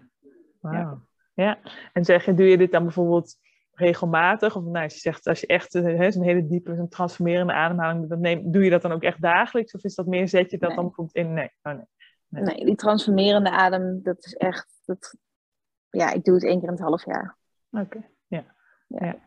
[0.60, 1.00] Wauw.
[1.34, 1.58] Ja.
[1.92, 3.38] En zeg je, doe je dit dan bijvoorbeeld
[3.72, 4.56] regelmatig?
[4.56, 7.52] Of nou, als je zegt, als je echt eh, hè, zo'n hele diepe, zo'n transformerende
[7.52, 9.74] ademhaling dan neem, doe je dat dan ook echt dagelijks?
[9.74, 10.76] Of is dat meer, zet je dat Nee.
[10.76, 11.32] dan bijvoorbeeld in?
[11.32, 11.50] Nee.
[11.62, 11.84] Oh, nee.
[12.40, 12.64] Nee.
[12.64, 14.80] Die transformerende adem, dat is echt.
[14.84, 15.16] Dat,
[15.90, 17.36] ja, ik doe het één keer in het half jaar.
[17.70, 18.44] Oké, ja.
[18.86, 19.06] Ja.
[19.06, 19.18] ja.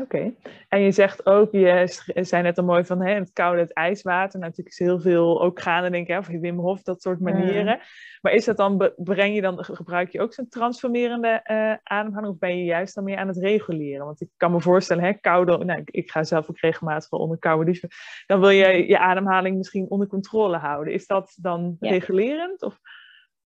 [0.00, 0.32] Oké.
[0.68, 4.40] En je zegt ook, je zei net al mooi van hè, het koude, het ijswater.
[4.40, 7.80] Natuurlijk is heel veel ook gaande, denk ik, hè, of Wim Hof, dat soort manieren.
[8.20, 12.32] Maar is dat dan, breng je dan, gebruik je ook zo'n transformerende eh, ademhaling?
[12.32, 14.04] Of ben je juist dan meer aan het reguleren?
[14.04, 17.38] Want ik kan me voorstellen, hè, koude, nou, ik, ik ga zelf ook regelmatig onder
[17.38, 17.88] koude douchen.
[18.26, 20.92] Dan wil je je ademhaling misschien onder controle houden.
[20.92, 21.90] Is dat dan Ja.
[21.90, 22.62] regulerend?
[22.62, 22.78] Of?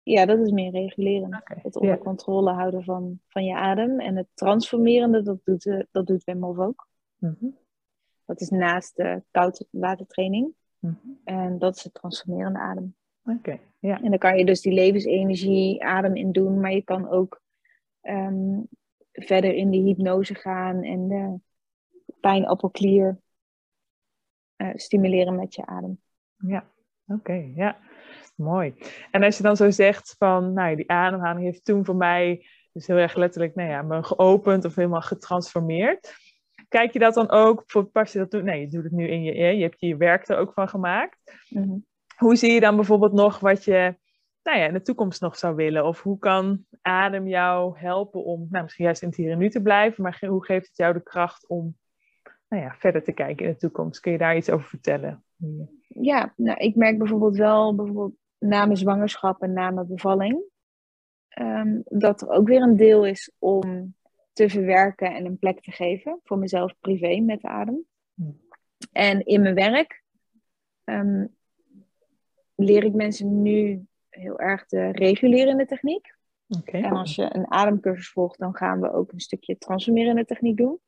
[0.05, 1.43] Ja, dat is meer reguleren.
[1.45, 4.01] Het onder controle houden van, van je adem.
[4.01, 6.89] En het transformerende, dat doet, eh, dat doet Wim Hof ook.
[7.17, 7.47] Mhm,
[8.25, 10.55] Dat is naast de koudwatertraining.
[10.79, 10.95] mhm.
[11.25, 12.95] En dat is het transformerende adem.
[13.25, 14.03] Oké, ja.
[14.03, 16.61] En dan kan je dus die levensenergie adem in doen.
[16.61, 17.43] Maar je kan ook
[18.01, 18.61] ehm,
[19.13, 20.83] verder in de hypnose gaan.
[20.83, 21.41] En de
[22.21, 23.19] pijnappelklier
[24.57, 26.01] eh, stimuleren met je adem.
[26.37, 26.71] Ja,
[27.07, 27.79] oké, ja.
[28.35, 28.75] Mooi.
[29.11, 32.87] En als je dan zo zegt van, nou, die ademhaling heeft toen voor mij dus
[32.87, 36.15] heel erg letterlijk, nou ja, me geopend of helemaal getransformeerd.
[36.69, 38.43] Kijk je dat dan ook, pas je dat toe?
[38.43, 41.19] Nee, je doet het nu in je, je hebt je werk er ook van gemaakt.
[41.49, 41.77] Mhm.
[42.17, 43.97] Hoe zie je dan bijvoorbeeld nog wat je,
[44.43, 45.87] nou ja, in de toekomst nog zou willen?
[45.87, 49.51] Of hoe kan adem jou helpen om, nou, misschien juist in het hier en nu
[49.51, 51.77] te blijven, maar hoe geeft het jou de kracht om,
[52.49, 54.01] nou ja, verder te kijken in de toekomst?
[54.01, 55.25] Kun je daar iets over vertellen?
[55.89, 58.15] Ja, nou, ik merk bijvoorbeeld wel, bijvoorbeeld
[58.45, 60.43] na mijn zwangerschap en na mijn bevalling,
[61.29, 63.95] ehm, dat er ook weer een deel is om
[64.33, 67.85] te verwerken en een plek te geven voor mezelf privé met de adem.
[68.15, 68.41] Hmm.
[68.93, 70.03] En in mijn werk
[70.85, 71.27] ehm,
[72.55, 76.15] leer ik mensen nu heel erg de regulerende techniek.
[76.49, 76.79] Oké.
[76.79, 80.79] En als je een ademcursus volgt, dan gaan we ook een stukje transformerende techniek doen.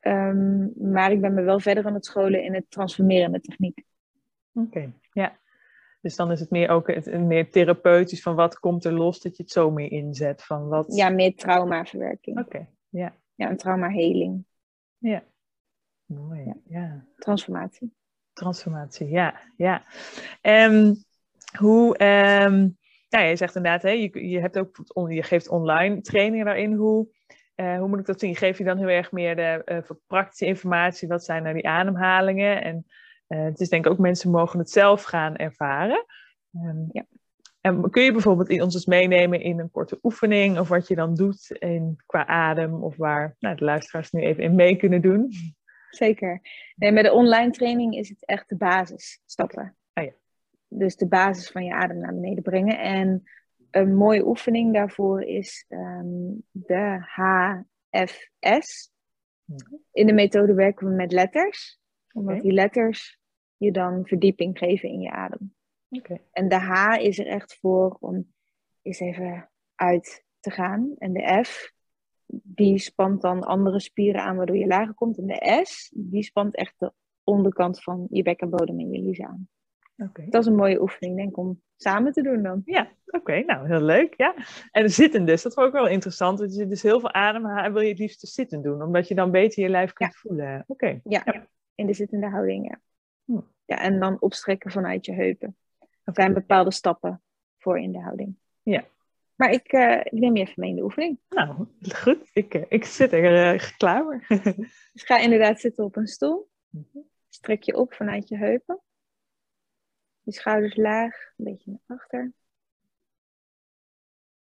[0.00, 3.84] Ehm, maar ik ben me wel verder aan het scholen in het transformerende techniek.
[4.52, 5.38] Oké, ja.
[6.00, 9.36] Dus dan is het meer ook het, meer therapeutisch van wat komt er los dat
[9.36, 10.94] je het zo meer inzet van wat.
[10.94, 12.38] Ja, meer traumaverwerking.
[12.38, 14.44] Oké, ja, Ja, een traumaheling.
[14.98, 15.22] ja.
[16.06, 16.56] Mooi, Ja.
[16.64, 17.04] ja.
[17.16, 17.94] Transformatie.
[18.32, 19.40] Transformatie, ja.
[19.56, 19.84] ja.
[20.40, 21.04] En
[21.58, 21.88] hoe,
[22.44, 22.76] um,
[23.08, 26.72] nou, je zegt inderdaad, hè, je, je, hebt ook, je geeft online trainingen daarin.
[26.72, 27.08] Hoe,
[27.56, 28.36] uh, hoe moet ik dat zien?
[28.36, 31.08] Geef je dan heel erg meer de uh, praktische informatie?
[31.08, 32.62] Wat zijn nou die ademhalingen?
[32.62, 32.86] En
[33.28, 36.04] uh, het is denk ik ook mensen mogen het zelf gaan ervaren.
[36.52, 37.06] Um, ja.
[37.60, 41.14] En kun je bijvoorbeeld ons eens meenemen in een korte oefening of wat je dan
[41.14, 45.30] doet in, qua adem of waar nou, de luisteraars nu even in mee kunnen doen?
[45.90, 46.40] Zeker.
[46.76, 49.76] Nee, met de online training is het echt de basisstappen.
[49.94, 50.12] Oh, ja.
[50.68, 52.78] Dus de basis van je adem naar beneden brengen.
[52.78, 53.22] En
[53.70, 58.92] een mooie oefening daarvoor is um, de HFS.
[59.92, 61.80] In de methode werken we met letters,
[62.12, 63.17] omdat die letters
[63.58, 65.54] je dan verdieping geven in je adem.
[65.90, 66.20] Okay.
[66.32, 68.32] En de H is er echt voor om
[68.82, 70.94] eens even uit te gaan.
[70.98, 71.72] En de F,
[72.26, 75.18] die spant dan andere spieren aan waardoor je lager komt.
[75.18, 76.92] En de S, die spant echt de
[77.24, 79.48] onderkant van je bekkenbodem en je lies aan.
[79.96, 80.28] Okay.
[80.28, 82.62] Dat is een mooie oefening, denk ik, om samen te doen dan.
[82.64, 84.14] Ja, oké, nou heel leuk.
[84.16, 84.34] Ja.
[84.70, 86.38] En zitten dus, dat vond ik wel interessant.
[86.38, 89.30] Want je dus heel veel ademhalen wil je het liefst zitten doen, omdat je dan
[89.30, 90.64] beter je lijf kunt voelen.
[90.66, 91.00] Oké.
[91.04, 92.80] Ja, ja, in de zittende houding, ja.
[93.68, 95.56] Ja, en dan opstrekken vanuit je heupen.
[95.78, 97.22] Er zijn bepaalde stappen
[97.58, 98.36] voor in de houding.
[98.62, 98.84] Ja.
[99.34, 101.20] Maar ik, uh, ik neem je even mee in de oefening.
[101.28, 102.30] Nou, goed.
[102.32, 104.24] Ik, uh, ik zit er uh, klaar voor.
[104.92, 106.50] dus ga inderdaad zitten op een stoel.
[107.28, 108.80] Strek je op vanuit je heupen.
[110.22, 112.32] Je schouders laag, een beetje naar achter.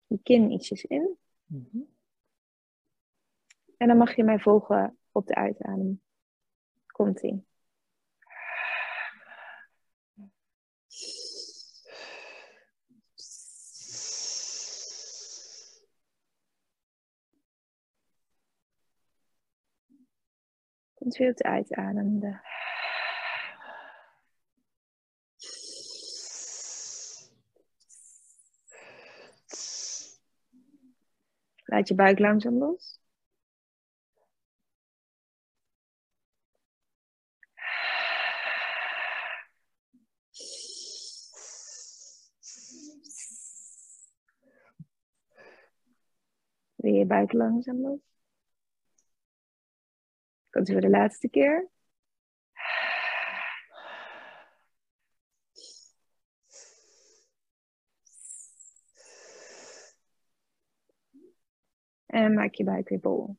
[0.07, 1.17] Je kin ietsjes in.
[1.45, 1.95] Mm -hmm.
[3.77, 5.99] En dan mag je mij volgen op de uitademing.
[6.85, 7.47] Komt-ie.
[20.93, 22.41] Komt weer op de uitademende.
[31.65, 32.98] Laat je buik langzaam los.
[46.79, 47.99] Weer je buik langzaam los.
[50.49, 51.69] Komt weer de laatste keer.
[62.05, 63.37] En maak je buik weer bol.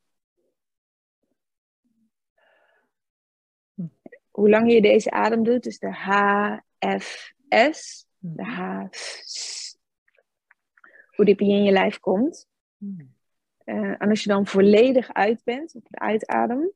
[4.31, 6.57] Hoe langer je deze adem doet, dus de H,
[6.99, 8.87] F, S, de H,
[9.25, 9.79] S,
[11.11, 12.49] hoe dieper je in je lijf komt.
[13.71, 16.73] Uh, en als je dan volledig uit bent, op de uitadem,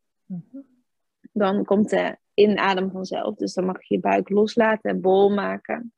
[1.32, 3.34] dan komt de inadem vanzelf.
[3.34, 5.92] Dus dan mag je je buik loslaten en bol maken.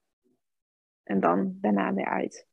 [1.03, 2.47] En dan daarna weer uit.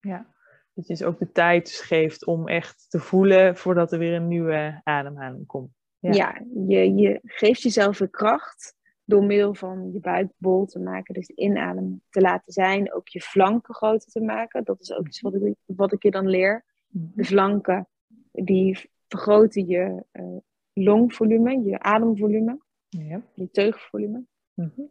[0.00, 0.32] Ja.
[0.74, 4.28] Dat je dus ook de tijd geeft om echt te voelen voordat er weer een
[4.28, 5.70] nieuwe ademhaling komt.
[5.98, 10.78] Ja, ja je, je geeft jezelf de kracht door middel van je buik bol te
[10.78, 11.14] maken.
[11.14, 12.92] Dus de inadem te laten zijn.
[12.92, 14.64] Ook je flanken groter te maken.
[14.64, 16.64] Dat is ook iets wat ik, wat ik je dan leer.
[16.96, 17.88] De flanken
[18.32, 20.36] die vergroten je uh,
[20.72, 22.58] longvolume, je ademvolume.
[22.88, 23.22] Ja.
[23.34, 24.24] Je teugvolume.
[24.54, 24.90] Mm -hmm.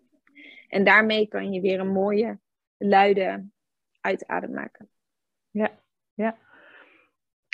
[0.68, 2.40] En daarmee kan je weer een mooie,
[2.78, 3.46] luide
[4.02, 4.90] uitadem maken.
[5.50, 5.80] Ja,
[6.14, 6.38] ja.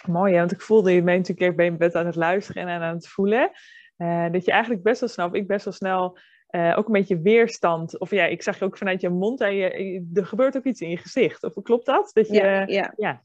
[0.07, 0.39] Mooi, hè?
[0.39, 3.07] want ik voelde je bent natuurlijk bij je bed aan het luisteren en aan het
[3.07, 3.51] voelen.
[3.97, 6.17] Uh, dat je eigenlijk best wel snel, of ik best wel snel,
[6.51, 7.99] uh, ook een beetje weerstand.
[7.99, 10.81] Of ja, ik zag je ook vanuit je mond, en je, er gebeurt ook iets
[10.81, 11.43] in je gezicht.
[11.43, 12.09] Of klopt dat?
[12.13, 12.93] dat je, ja, ja.
[12.97, 13.23] ja,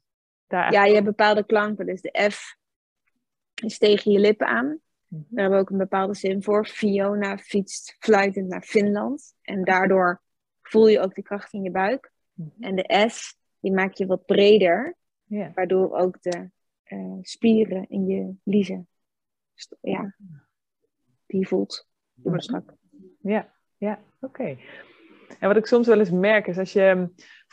[0.54, 1.86] daar ja, je hebt bepaalde klanken.
[1.86, 2.56] Dus de F
[3.62, 4.66] is tegen je lippen aan.
[4.66, 5.26] Mm-hmm.
[5.30, 6.66] Daar hebben we ook een bepaalde zin voor.
[6.66, 9.34] Fiona fietst fluitend naar Finland.
[9.42, 10.22] En daardoor
[10.62, 12.12] voel je ook de kracht in je buik.
[12.32, 12.62] Mm-hmm.
[12.62, 14.96] En de S, die maak je wat breder.
[15.24, 15.52] Ja.
[15.54, 16.50] Waardoor ook de
[16.88, 18.88] uh, spieren in je liezen,
[19.80, 20.14] ja,
[21.26, 22.74] die voelt door strak.
[23.20, 24.40] Ja, ja, oké.
[24.40, 24.58] Okay.
[25.38, 27.08] En wat ik soms wel eens merk is als je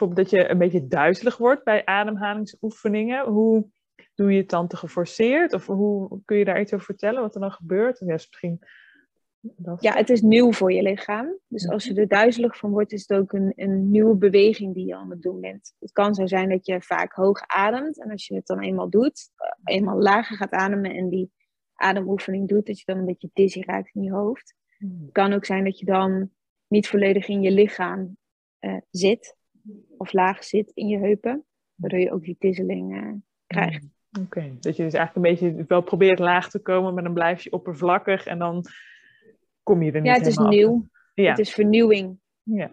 [0.07, 3.25] bijvoorbeeld dat je een beetje duizelig wordt bij ademhalingsoefeningen.
[3.25, 3.67] Hoe
[4.15, 5.53] doe je het dan te geforceerd?
[5.53, 7.99] Of hoe kun je daar iets over vertellen wat er dan gebeurt?
[7.99, 8.59] Ja, misschien
[9.79, 11.37] ja, het is nieuw voor je lichaam.
[11.47, 14.85] Dus als je er duizelig van wordt, is het ook een, een nieuwe beweging die
[14.85, 15.73] je aan het doen bent.
[15.79, 18.01] Het kan zo zijn dat je vaak hoog ademt.
[18.01, 19.29] En als je het dan eenmaal doet,
[19.63, 21.31] eenmaal lager gaat ademen en die
[21.73, 24.55] ademoefening doet, dat je dan een beetje dizzy raakt in je hoofd.
[24.77, 26.31] Het kan ook zijn dat je dan
[26.67, 28.17] niet volledig in je lichaam
[28.59, 29.35] uh, zit.
[29.97, 31.45] Of laag zit in je heupen.
[31.75, 33.13] Waardoor je ook die dizzeling uh,
[33.47, 33.87] krijgt.
[34.11, 34.57] Oké, okay.
[34.59, 37.51] dat je dus eigenlijk een beetje wel probeert laag te komen, maar dan blijf je
[37.51, 38.65] oppervlakkig en dan
[39.63, 40.89] kom je er niet Ja, het is nieuw.
[41.13, 42.19] Ja, Het is vernieuwing.
[42.43, 42.71] ja,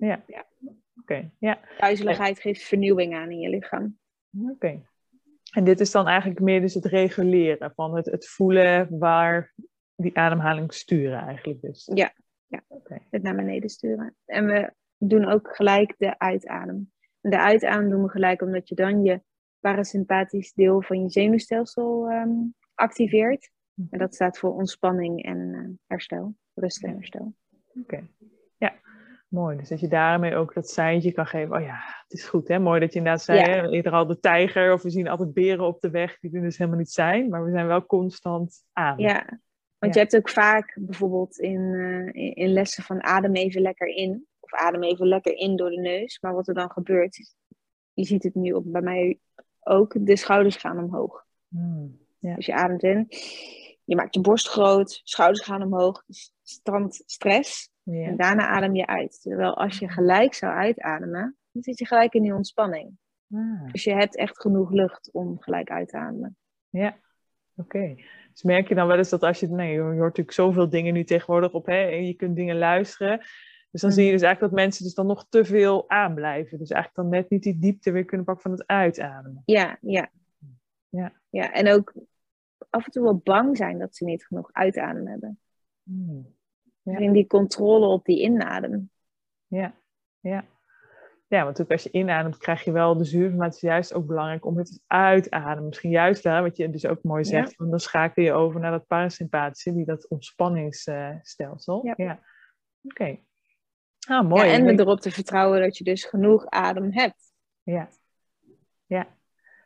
[0.00, 0.24] ja.
[0.26, 0.46] Ja.
[1.00, 1.60] Oké, ja.
[1.78, 3.98] Duizeligheid geeft vernieuwing aan in je lichaam.
[4.50, 4.82] Oké.
[5.52, 9.54] En dit is dan eigenlijk meer dus het reguleren van het, het voelen waar
[9.96, 11.90] die ademhaling sturen eigenlijk dus.
[11.94, 12.12] Ja,
[12.46, 12.62] ja.
[12.68, 12.98] Oké.
[13.10, 14.16] Het naar beneden sturen.
[14.24, 16.92] En we doen ook gelijk de uitadem.
[17.20, 19.22] En de uitadem doen we gelijk omdat je dan je
[19.60, 22.30] parasympathisch deel van je zenuwstelsel ehm,
[22.74, 23.50] activeert.
[23.90, 26.34] En dat staat voor ontspanning en eh, herstel.
[26.54, 27.34] Rust en herstel.
[27.80, 28.06] Oké.
[28.56, 28.74] Ja,
[29.28, 29.56] mooi.
[29.56, 31.56] Dus dat je daarmee ook dat seintje kan geven.
[31.56, 32.58] Oh ja, het is goed hè.
[32.58, 33.44] Mooi dat je inderdaad zei, Ja.
[33.44, 36.40] hè, eerder al de tijger of we zien altijd beren op de weg die er
[36.42, 37.28] dus helemaal niet zijn.
[37.28, 38.98] Maar we zijn wel constant aan.
[38.98, 39.24] Ja,
[39.78, 40.00] want Ja.
[40.00, 44.26] je hebt ook vaak bijvoorbeeld in, eh, in- in lessen van adem even lekker in.
[44.52, 46.20] Of adem even lekker in door de neus.
[46.20, 47.34] Maar wat er dan gebeurt,
[47.92, 49.18] je ziet het nu op, bij mij
[49.60, 51.26] ook, de schouders gaan omhoog.
[51.48, 51.98] Hmm.
[52.18, 53.06] Dus je ademt in,
[53.84, 57.70] je maakt je borst groot, schouders gaan omhoog, dus strand stress.
[57.84, 59.20] En daarna adem je uit.
[59.22, 62.98] Terwijl als je gelijk zou uitademen, dan zit je gelijk in die ontspanning.
[63.32, 66.36] Ah, Dus je hebt echt genoeg lucht om gelijk uit te ademen.
[66.68, 66.98] ja.
[67.56, 67.94] Oké.
[68.32, 70.94] Dus merk je dan wel eens dat als je, nee, je hoort natuurlijk zoveel dingen
[70.94, 73.20] nu tegenwoordig op, hè, en je kunt dingen luisteren.
[73.78, 73.96] Dus dan Mm.
[74.04, 76.58] zie je dus eigenlijk dat mensen dus dan nog te veel aanblijven.
[76.58, 79.42] Dus eigenlijk dan net niet die diepte weer kunnen pakken van het uitademen.
[79.44, 80.10] Ja, ja.
[80.88, 81.12] Ja.
[81.30, 81.52] ja.
[81.52, 81.94] En ook
[82.70, 85.40] af en toe wel bang zijn dat ze niet genoeg uitadem hebben.
[85.82, 86.34] Hmm.
[86.82, 86.98] Ja.
[86.98, 88.90] In die controle op die inadem.
[89.46, 89.74] Ja,
[90.20, 90.44] ja.
[91.26, 93.34] Ja, want ook als je inademt, krijg je wel de zuur.
[93.34, 95.68] Maar het is juist ook belangrijk om het uitademen.
[95.68, 97.28] Misschien juist daar, wat je dus ook mooi Ja.
[97.28, 97.56] zegt.
[97.56, 101.86] Want dan schakel je over naar dat parasympathische, die dat ontspanningsstelsel.
[101.86, 101.94] Ja.
[101.96, 102.20] ja.
[102.82, 103.18] Oké.
[104.08, 104.46] Ah, mooi.
[104.46, 107.32] Ja, en erop te vertrouwen dat je dus genoeg adem hebt.
[107.62, 107.88] Ja.
[108.86, 109.06] Ja.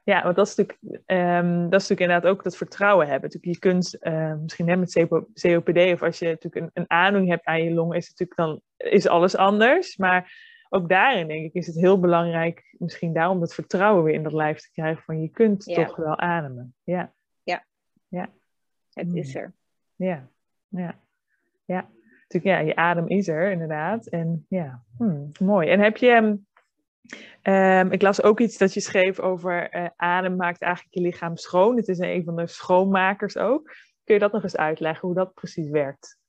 [0.04, 3.30] Ja, want dat is, natuurlijk, ehm, dat is natuurlijk inderdaad ook dat vertrouwen hebben.
[3.30, 6.90] Natuurlijk, je kunt eh, misschien hè, met COP- COPD of als je natuurlijk een, een
[6.90, 8.38] aandoening hebt aan je longen, is het natuurlijk
[8.76, 9.96] dan is alles anders.
[9.96, 14.22] Maar ook daarin denk ik is het heel belangrijk, misschien daarom dat vertrouwen weer in
[14.22, 15.84] dat lijf te krijgen van je kunt Ja.
[15.84, 16.74] toch wel ademen.
[16.82, 17.12] Ja,
[18.94, 19.16] Het Hmm.
[19.16, 19.52] is er.
[19.96, 20.28] ja,
[20.68, 20.98] ja.
[21.64, 21.88] Ja,
[22.32, 24.06] natuurlijk ja, je adem is er inderdaad.
[24.06, 25.68] En ja, hmm, mooi.
[25.68, 26.36] En heb je, ehm,
[27.42, 31.36] ehm, ik las ook iets dat je schreef over eh, adem maakt eigenlijk je lichaam
[31.36, 31.76] schoon.
[31.76, 33.74] Het is een van de schoonmakers ook.
[34.04, 36.20] Kun je dat nog eens uitleggen, hoe dat precies werkt?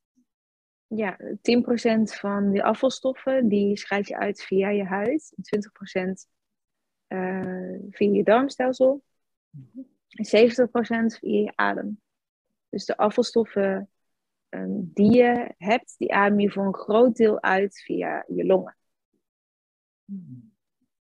[0.87, 5.33] Ja, 10% van die afvalstoffen die scheid je uit via je huid.
[5.41, 6.27] 20%
[7.07, 9.03] eh via je darmstelsel.
[10.09, 12.01] En 70% via je adem.
[12.69, 13.89] Dus de afvalstoffen
[14.77, 18.77] die je hebt, die adem je voor een groot deel uit via je longen.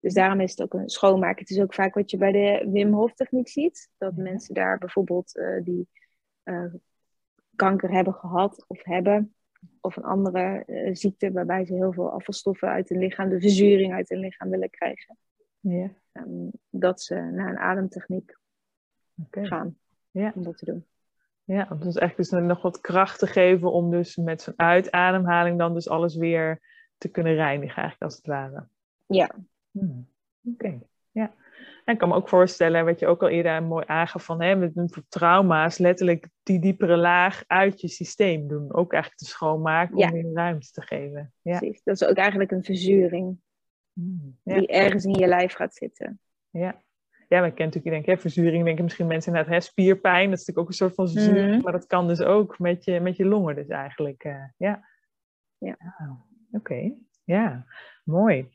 [0.00, 1.40] Dus daarom is het ook een schoonmaken.
[1.40, 3.90] Het is ook vaak wat je bij de Wim Hof techniek ziet.
[3.98, 5.88] Dat mensen daar bijvoorbeeld eh, die
[6.42, 6.74] eh,
[7.56, 9.34] kanker hebben gehad of hebben.
[9.80, 13.92] Of een andere eh, ziekte waarbij ze heel veel afvalstoffen uit hun lichaam, de verzuring
[13.92, 15.16] uit hun lichaam willen krijgen.
[15.60, 18.36] Ja, Ehm, dat ze naar een ademtechniek
[19.30, 19.78] gaan
[20.10, 20.32] Ja.
[20.34, 20.86] om dat te doen.
[21.44, 25.58] Ja, om dus echt dus nog wat kracht te geven om dus met zo'n uitademhaling
[25.58, 26.60] dan dus alles weer
[26.98, 28.66] te kunnen reinigen eigenlijk als het ware.
[29.06, 29.30] Ja,
[29.70, 30.08] Hmm,
[30.52, 30.78] Oké,
[31.10, 31.34] ja.
[31.84, 34.56] En ik kan me ook voorstellen, wat je ook al eerder mooi aangaf, van hè,
[34.56, 38.74] met, met trauma's letterlijk die diepere laag uit je systeem doen.
[38.74, 40.06] Ook eigenlijk te schoonmaken Ja.
[40.06, 41.32] om weer ruimte te geven.
[41.42, 41.58] Ja.
[41.58, 41.82] precies.
[41.82, 43.38] Dat is ook eigenlijk een verzuring
[43.92, 44.58] Hmm, ja.
[44.58, 46.20] die ergens in je lijf gaat zitten.
[46.50, 46.82] Ja.
[47.34, 50.30] Ja, maar ik ken natuurlijk, ik denk, hè, verzuring, denken misschien mensen inderdaad, hè, spierpijn,
[50.30, 51.62] dat is natuurlijk ook een soort van verzuring, Mhm.
[51.62, 54.24] maar dat kan dus ook met je, met je longen dus eigenlijk.
[54.24, 54.88] eh, ja.
[55.58, 55.76] Ja.
[56.52, 56.92] Oké,
[57.24, 57.66] ja,
[58.04, 58.48] mooi.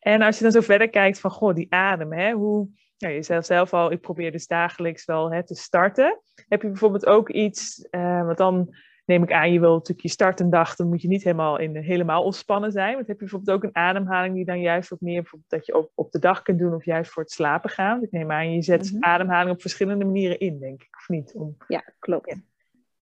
[0.00, 3.22] En als je dan zo verder kijkt van, goh, die adem, hè, hoe, ja, je
[3.22, 6.20] zelf, zelf al, ik probeer dus dagelijks wel hè, te starten.
[6.48, 8.74] Heb je bijvoorbeeld ook iets, eh, want dan
[9.12, 11.58] neem ik aan, je wil natuurlijk je start een dag, dan moet je niet helemaal,
[11.58, 12.94] in, helemaal ontspannen zijn.
[12.94, 15.76] Want heb je bijvoorbeeld ook een ademhaling die dan juist wat meer, bijvoorbeeld dat je
[15.76, 17.90] op, op de dag kunt doen of juist voor het slapen gaan?
[17.90, 19.04] Want ik neem aan, je zet Mhm.
[19.04, 21.32] ademhaling op verschillende manieren in, denk ik, of niet?
[21.34, 22.36] Om, Ja, klopt.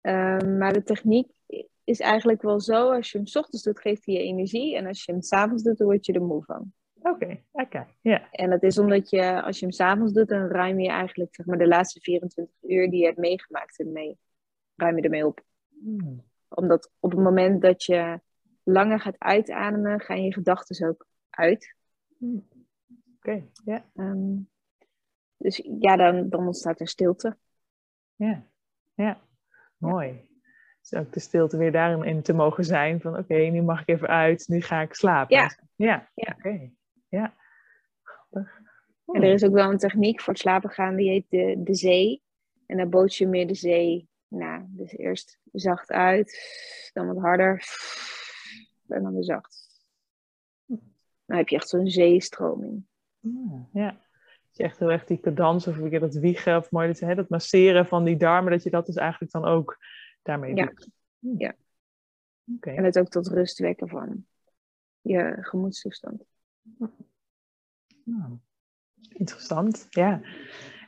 [0.00, 1.28] Ehm, maar de techniek
[1.84, 4.76] is eigenlijk wel zo, als je hem 's ochtends doet, geeft hij je energie.
[4.76, 6.72] En als je hem 's avonds doet, dan word je er moe van.
[7.02, 8.30] Oké, oké, ja.
[8.30, 11.34] En dat is omdat je, als je hem 's avonds doet, dan ruim je eigenlijk
[11.34, 14.18] zeg maar, de laatste 24 uur die je hebt meegemaakt ermee,
[14.76, 15.40] ruim je ermee op.
[16.48, 18.20] Omdat op het moment dat je
[18.62, 21.76] langer gaat uitademen, gaan je gedachten ook uit.
[23.16, 24.36] Oké, ja, Ehm,
[25.36, 27.36] dus ja, dan, dan ontstaat er stilte.
[28.14, 28.46] ja,
[28.94, 29.20] ja.
[29.76, 30.30] Mooi.
[30.80, 33.88] Dus ook de stilte weer daarin in te mogen zijn van, oké, nu mag ik
[33.88, 35.36] even uit, nu ga ik slapen.
[35.36, 35.50] Ja.
[35.74, 36.34] Ja, Ja.
[36.38, 36.70] oké.
[37.08, 37.34] Ja.
[39.06, 41.74] En er is ook wel een techniek voor het slapen gaan, die heet de, de
[41.74, 42.22] zee.
[42.66, 46.38] En daar boot je meer de zee Nou, dus eerst zacht uit,
[46.92, 47.64] dan wat harder
[48.88, 49.84] en dan weer zacht.
[51.24, 52.86] Dan heb je echt zo'n zeestroming.
[53.72, 53.90] Ja.
[53.90, 57.14] Dat je echt heel erg die cadans of weer dat wiegen of mooi dat, hè,
[57.14, 59.78] dat masseren van die darmen, dat je dat dus eigenlijk dan ook
[60.22, 60.64] daarmee Ja.
[60.66, 60.88] doet.
[61.18, 61.38] Hm.
[61.38, 61.54] Ja.
[62.56, 62.70] Oké.
[62.70, 64.26] En het ook tot rust wekken van
[65.00, 66.24] je gemoedstoestand.
[68.04, 68.38] Nou,
[69.08, 70.20] interessant, ja.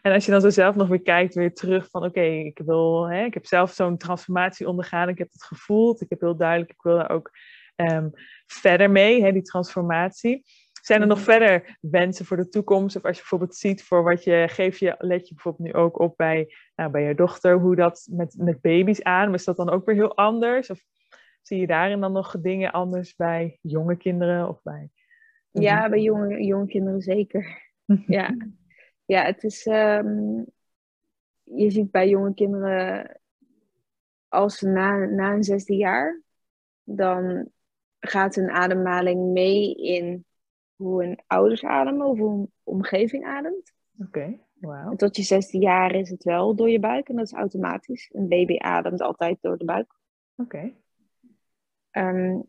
[0.04, 3.08] En als je dan zo zelf nog weer kijkt, weer terug van oké, ik wil,
[3.08, 6.70] hè, ik heb zelf zo'n transformatie ondergaan, ik heb het gevoeld, ik heb heel duidelijk,
[6.70, 7.30] ik wil daar ook
[7.76, 8.08] ehm,
[8.46, 10.42] verder mee, hè, die transformatie.
[10.82, 11.26] Zijn er nog Mhm.
[11.26, 12.96] verder wensen voor de toekomst?
[12.96, 15.98] Of als je bijvoorbeeld ziet voor wat je, geef je, let je bijvoorbeeld nu ook
[15.98, 19.70] op bij, nou, bij je dochter, hoe dat met, met baby's aan, is dat dan
[19.70, 20.70] ook weer heel anders?
[20.70, 20.80] Of
[21.42, 24.90] zie je daarin dan nog dingen anders bij jonge kinderen of bij...
[25.50, 27.62] Ja, bij jonge, jonge kinderen zeker.
[28.06, 28.36] Ja,
[29.04, 29.66] ja het is.
[29.66, 30.42] ehm,
[31.42, 33.20] je ziet bij jonge kinderen,
[34.28, 36.22] als ze na, na een zesde jaar,
[36.82, 37.48] dan
[38.00, 40.24] gaat hun ademhaling mee in
[40.76, 43.72] hoe hun ouders ademen of hoe hun omgeving ademt.
[43.98, 44.90] Oké, wauw.
[44.90, 48.10] En tot je zesde jaar is het wel door je buik en dat is automatisch.
[48.12, 49.94] Een baby ademt altijd door de buik.
[50.36, 50.72] Oké.
[51.90, 52.40] Ehm,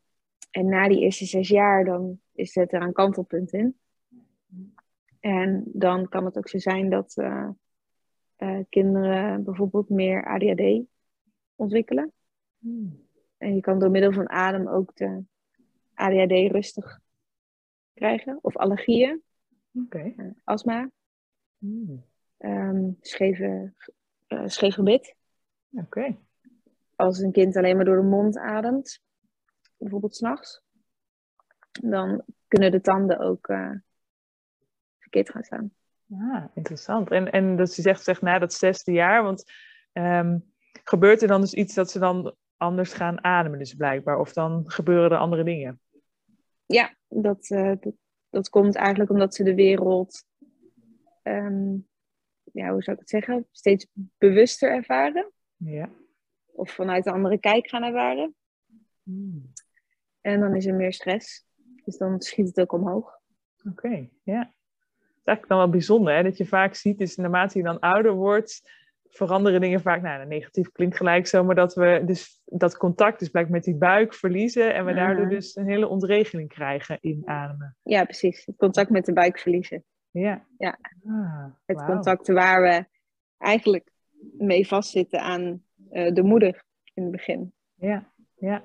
[0.51, 3.79] en na die eerste zes jaar, dan is het er een kantelpunt in.
[5.25, 7.49] En dan kan het ook zo zijn dat eh,
[8.35, 10.85] eh, kinderen bijvoorbeeld meer ADHD
[11.55, 12.11] ontwikkelen.
[12.57, 13.07] Hmm.
[13.37, 15.23] En je kan door middel van adem ook de
[15.93, 16.99] ADHD rustig
[17.93, 18.39] krijgen.
[18.41, 19.21] Of allergieën,
[19.73, 20.13] Oké.
[20.17, 20.89] eh, astma,
[21.57, 22.05] Hmm.
[22.37, 23.73] ehm scheve,
[24.45, 25.15] scheef gebit.
[26.95, 29.01] Als een kind alleen maar door de mond ademt,
[29.77, 30.61] bijvoorbeeld s'nachts,
[31.71, 33.53] dan kunnen de tanden ook
[35.05, 35.71] verkeerd gaan staan.
[36.11, 37.11] Ah, interessant.
[37.11, 39.51] En, en dat je zegt, zegt na dat zesde jaar, want
[39.91, 40.39] ehm,
[40.83, 44.19] gebeurt er dan dus iets dat ze dan anders gaan ademen, dus blijkbaar?
[44.19, 45.81] Of dan gebeuren er andere dingen?
[46.65, 47.93] Ja, dat, eh, dat,
[48.29, 50.25] dat komt eigenlijk omdat ze de wereld,
[51.21, 51.73] ehm,
[52.51, 53.87] ja, hoe zou ik het zeggen, steeds
[54.17, 55.31] bewuster ervaren.
[55.57, 55.89] Ja.
[56.45, 58.35] Of vanuit een andere kijk gaan ervaren.
[59.03, 59.51] Hmm.
[60.21, 61.45] En dan is er meer stress.
[61.83, 63.19] Dus dan schiet het ook omhoog.
[63.69, 64.54] Oké, ja.
[65.25, 66.23] Is eigenlijk dan wel bijzonder, hè?
[66.23, 68.61] dat je vaak ziet, is naarmate je dan ouder wordt,
[69.09, 73.29] veranderen dingen vaak, nou, negatief klinkt gelijk zo, maar dat we dus dat contact dus
[73.29, 77.77] blijkbaar met die buik verliezen en we daardoor dus een hele ontregeling krijgen in ademen.
[77.83, 78.45] Ja, precies.
[78.45, 79.83] Het contact met de buik verliezen.
[80.11, 80.45] Ja.
[80.57, 80.77] Ja.
[81.05, 82.85] Ah, Het contact waar we
[83.37, 83.89] eigenlijk
[84.37, 86.63] mee vastzitten aan eh, de moeder
[86.93, 87.53] in het begin.
[87.75, 88.63] Ja, ja.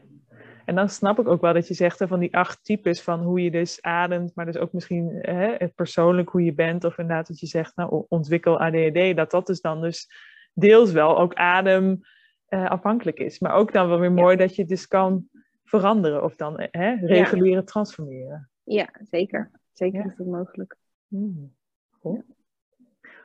[0.71, 3.43] En dan snap ik ook wel dat je zegt van die acht types van hoe
[3.43, 7.27] je dus ademt, maar dus ook misschien hè, het persoonlijk hoe je bent, of inderdaad
[7.27, 10.09] dat je zegt, nou, ontwikkel ADHD, dat dat dus dan dus
[10.55, 12.01] deels wel ook adem
[12.47, 13.39] eh, afhankelijk is.
[13.39, 15.29] Maar ook dan wel weer mooi dat je het dus kan
[15.65, 18.51] veranderen of dan hè, reguleren, transformeren.
[18.63, 19.51] Ja, zeker.
[19.73, 20.07] Zeker Ja.
[20.07, 20.77] is dat mogelijk.
[21.09, 21.55] Hmm.
[22.01, 22.25] Cool.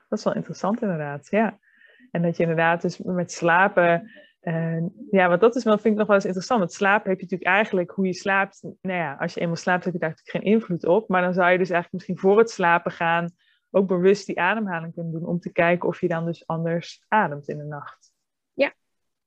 [0.09, 1.59] Dat is wel interessant inderdaad, ja.
[2.11, 4.11] En dat je inderdaad dus met slapen...
[4.45, 6.59] eh, ja, want dat is wel, vind ik nog wel eens interessant.
[6.59, 8.61] Met slapen heb je natuurlijk eigenlijk hoe je slaapt...
[8.61, 11.09] Nou ja, als je eenmaal slaapt heb je daar natuurlijk geen invloed op.
[11.09, 13.31] Maar dan zou je dus eigenlijk misschien voor het slapen gaan...
[13.71, 15.25] ook bewust die ademhaling kunnen doen...
[15.25, 18.11] om te kijken of je dan dus anders ademt in de nacht.
[18.53, 18.73] Ja.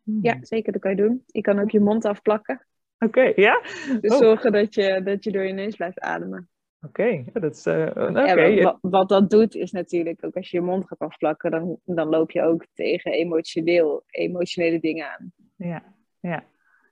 [0.02, 0.18] Hmm.
[0.22, 0.72] Ja, zeker.
[0.72, 1.22] Dat kan je doen.
[1.26, 2.66] Je kan ook je mond afplakken.
[2.98, 3.62] Oké, ja?
[4.00, 4.18] Dus Oh.
[4.18, 6.48] zorgen dat je, dat je door je neus blijft ademen.
[6.82, 7.66] Oké, ja, dat is...
[7.66, 8.32] eh, oké.
[8.42, 11.78] Ja, wat, wat dat doet is natuurlijk ook als je je mond gaat afplakken, dan,
[11.84, 15.32] dan loop je ook tegen emotioneel, emotionele dingen aan.
[15.56, 15.82] Ja,
[16.20, 16.44] ja.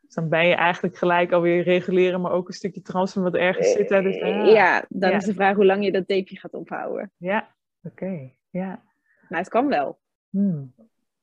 [0.02, 3.72] Dus dan ben je eigenlijk gelijk alweer reguleren, maar ook een stukje transfer wat ergens
[3.72, 3.88] zit.
[3.88, 4.02] Hè?
[4.02, 5.16] Dus, Eh, ah, Ja, dan Ja.
[5.16, 7.10] is de vraag hoe lang je dat tapeje gaat ophouden.
[7.16, 7.54] ja.
[7.82, 8.30] oké.
[8.50, 8.82] Ja.
[9.28, 9.98] Maar het kan wel.
[10.30, 10.74] Hmm.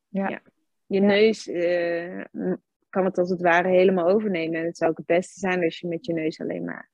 [0.07, 0.29] Ja.
[0.29, 0.39] Ja.
[0.85, 2.21] Je neus eh,
[2.89, 4.59] kan het als het ware helemaal overnemen.
[4.59, 6.89] En het zou ook het beste zijn als je met je neus alleen maar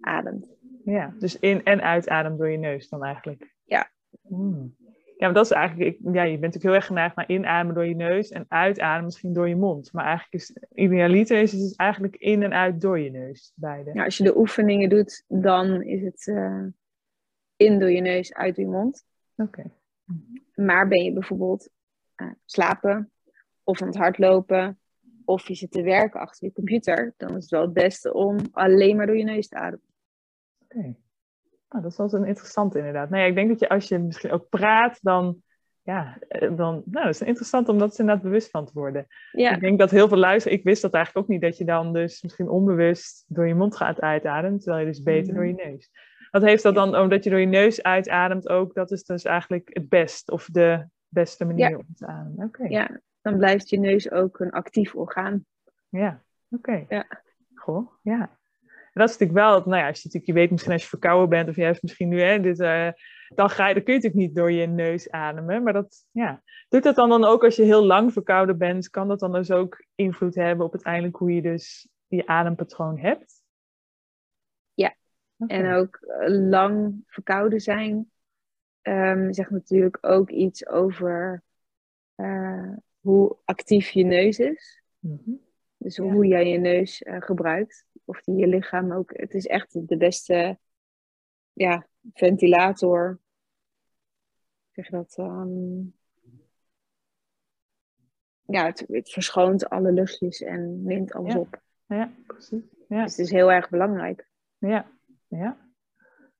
[0.00, 0.56] ademt.
[0.90, 3.54] Ja, dus in- en uitadem door je neus dan eigenlijk.
[3.64, 3.90] Ja.
[4.26, 4.76] Hmm.
[5.18, 7.74] Ja, maar dat is eigenlijk, ik, ja, je bent natuurlijk heel erg geneigd naar inademen
[7.74, 9.92] door je neus en uitademen misschien door je mond.
[9.92, 13.90] Maar eigenlijk is, idealiter is het dus eigenlijk in en uit door je neus, beide.
[13.94, 16.64] Ja, als je de oefeningen doet, dan is het eh,
[17.56, 19.04] in door je neus, uit door je mond.
[19.36, 19.70] Oké.
[20.54, 21.70] Maar ben je bijvoorbeeld
[22.14, 23.10] eh, slapen
[23.64, 24.78] of aan het hardlopen
[25.24, 28.38] of je zit te werken achter je computer, dan is het wel het beste om
[28.52, 29.87] alleen maar door je neus te ademen.
[30.68, 30.94] Oké.
[31.68, 33.10] Nou, dat is wel een interessante inderdaad.
[33.10, 35.42] Nou ja, ik denk dat je als je misschien ook praat, dan,
[35.82, 39.06] ja, eh, dan, nou, dat is interessant om dat ze inderdaad bewust van te worden.
[39.32, 41.64] Ja, Ik denk dat heel veel luisteren, ik wist dat eigenlijk ook niet, dat je
[41.64, 45.34] dan dus misschien onbewust door je mond gaat uitademen, terwijl je dus beter Mhm.
[45.34, 45.90] door je neus.
[46.30, 49.68] Wat heeft dat dan, omdat je door je neus uitademt ook, dat is dus eigenlijk
[49.72, 51.76] het best, of de beste manier Ja.
[51.76, 52.46] om te ademen.
[52.46, 52.64] Oké.
[52.64, 53.00] ja.
[53.22, 55.44] dan blijft je neus ook een actief orgaan.
[55.88, 56.84] Ja, oké.
[56.88, 57.06] Ja.
[57.54, 58.37] Goh, ja.
[58.98, 61.28] Dat is natuurlijk wel, nou ja, als je, natuurlijk, je weet misschien als je verkouden
[61.28, 62.56] bent of juist misschien nu, hè, dit,
[63.34, 65.62] dan, ga je, dan kun je natuurlijk niet door je neus ademen.
[65.62, 66.42] Maar dat, ja.
[66.68, 69.50] Doet dat dan, dan ook als je heel lang verkouden bent, kan dat dan dus
[69.50, 73.42] ook invloed hebben op uiteindelijk hoe je dus je adempatroon hebt?
[74.74, 74.96] Ja.
[75.46, 78.10] En ook eh, lang verkouden zijn
[78.82, 81.42] ehm, zegt natuurlijk ook iets over
[82.14, 84.82] eh, hoe actief je neus is.
[84.98, 85.30] Mhm.
[85.76, 86.02] Dus Ja.
[86.02, 87.86] hoe jij je neus eh, gebruikt.
[88.08, 89.10] Of die je lichaam ook.
[89.16, 90.58] Het is echt de beste
[91.52, 93.20] ja, ventilator.
[94.70, 95.14] Zeg je dat?
[95.16, 95.78] ehm,
[98.42, 101.38] ja, het, het verschoont alle luchtjes en neemt alles Ja.
[101.38, 101.60] op.
[101.86, 102.62] Ja, precies.
[102.88, 103.02] Ja.
[103.02, 104.28] Dus het is heel erg belangrijk.
[104.58, 104.90] Ja,
[105.26, 105.66] ja.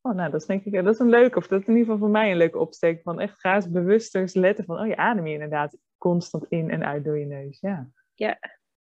[0.01, 1.85] Oh, nou, dat is denk ik, dat is een leuke, of dat is in ieder
[1.93, 3.03] geval voor mij een leuke opsteek.
[3.03, 6.71] Van echt ga eens bewuster eens letten van, oh, je adem je inderdaad constant in
[6.71, 7.61] en uit door je neus.
[7.61, 7.91] Ja.
[8.15, 8.39] Ja.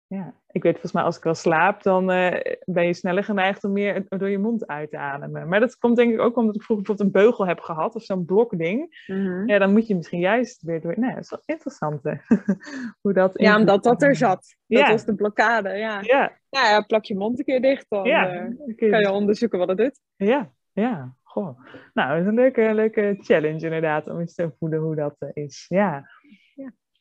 [0.09, 3.65] Ja, ik weet volgens mij als ik wel slaap, dan eh, ben je sneller geneigd
[3.65, 5.49] om meer door je mond uit te ademen.
[5.49, 8.03] Maar dat komt denk ik ook omdat ik vroeger bijvoorbeeld een beugel heb gehad of
[8.03, 9.05] zo'n blokding.
[9.07, 9.49] Mhm.
[9.49, 10.95] Ja, dan moet je misschien juist weer door.
[10.99, 12.13] Nee, dat is wel interessant hè.
[13.03, 14.57] Hoe dat Ja, omdat dat er zat.
[14.67, 14.91] Dat Ja.
[14.91, 16.01] was de blokkade, ja.
[16.01, 18.29] Ja, Ja, ja, plak je mond een keer dicht, dan ja.
[18.29, 20.01] eh, dan kun je kan je dus- onderzoeken wat het doet.
[20.17, 21.15] Ja, ja.
[21.23, 21.59] Goh.
[21.95, 25.29] Nou, dat is een leuke, leuke challenge inderdaad, om eens te voelen hoe dat eh,
[25.45, 25.65] is.
[25.69, 26.09] Ja.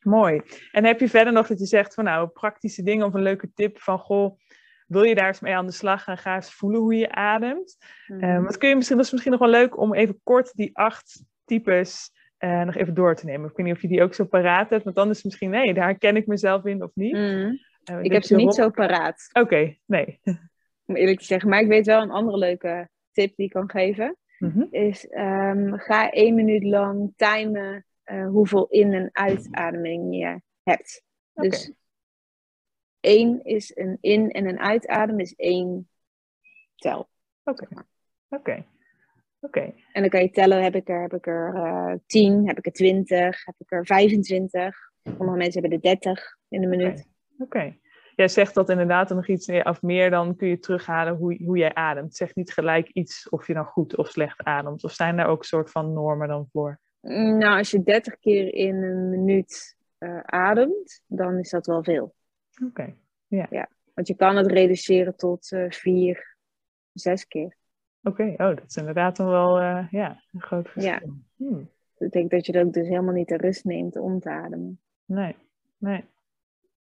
[0.06, 0.42] Mooi.
[0.72, 3.52] En heb je verder nog dat je zegt van nou, praktische dingen of een leuke
[3.54, 4.38] tip van goh,
[4.86, 6.18] wil je daar eens mee aan de slag gaan?
[6.18, 7.78] Ga eens voelen hoe je ademt.
[8.06, 8.22] Mhm.
[8.22, 10.70] Eh, wat kun je misschien, dat is misschien nog wel leuk om even kort die
[10.76, 13.50] acht types eh, nog even door te nemen.
[13.50, 15.50] Ik weet niet of je die ook zo paraat hebt, want dan is het misschien,
[15.50, 17.12] nee, daar herken ik mezelf in of niet.
[17.12, 17.54] Mhm.
[17.84, 20.20] Eh, Ik heb ze niet zo paraat, Oké, nee.
[20.86, 21.48] om eerlijk te zeggen.
[21.48, 24.16] Maar ik weet wel een andere leuke tip die ik kan geven.
[24.38, 24.64] Mhm.
[24.70, 31.04] Is ehm, ga één minuut lang timen eh, hoeveel in- en uitademing je hebt.
[31.32, 31.72] Dus
[33.00, 35.88] één is een in- en een uitadem is één
[36.76, 37.08] tel.
[37.44, 37.66] Oké,
[38.28, 38.64] oké,
[39.40, 39.74] oké.
[39.92, 42.66] En dan kan je tellen, heb ik er, heb ik er eh, 10, heb ik
[42.66, 44.90] er 20, heb ik er 25.
[45.02, 47.08] Sommige mensen hebben er 30 in een minuut.
[47.38, 47.76] Oké.
[48.14, 51.56] Jij zegt dat inderdaad er nog iets of meer dan kun je terughalen hoe, hoe
[51.58, 52.16] jij ademt.
[52.16, 54.84] Zeg niet gelijk iets of je dan goed of slecht ademt.
[54.84, 56.80] Of zijn daar ook soort van normen dan voor?
[57.08, 62.14] Nou, als je 30 keer in een minuut eh, ademt, dan is dat wel veel.
[62.64, 62.94] Oké.
[63.94, 66.36] Want je kan het reduceren tot eh, 4,
[66.92, 67.56] 6 keer.
[68.02, 70.92] Oké, oh, dat is inderdaad dan wel eh, ja, een groot verschil.
[70.92, 71.00] Ja.
[71.36, 71.70] Hmm.
[71.98, 74.80] Dat betekent dat je dan dus helemaal niet de rust neemt om te ademen.
[75.04, 75.36] Nee,
[75.78, 76.04] nee.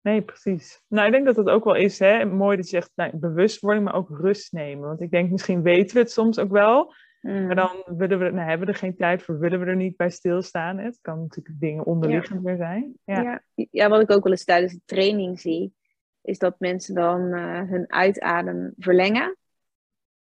[0.00, 0.82] Nee, precies.
[0.88, 3.84] Nou, ik denk dat het ook wel is, hè, mooi dat je zegt, nou, bewustwording,
[3.84, 4.88] maar ook rust nemen.
[4.88, 6.94] Want ik denk, misschien weten we het soms ook wel,
[7.26, 7.46] Mm.
[7.46, 9.96] maar dan willen we, nou, hebben we er geen tijd voor, willen we er niet
[9.96, 10.78] bij stilstaan.
[10.78, 12.94] Het kan natuurlijk dingen onderliggend weer zijn.
[13.04, 13.20] Ja.
[13.22, 13.42] Ja.
[13.70, 13.88] Ja.
[13.88, 15.74] wat ik ook wel eens tijdens de training zie,
[16.20, 19.36] is dat mensen dan eh, hun uitadem verlengen.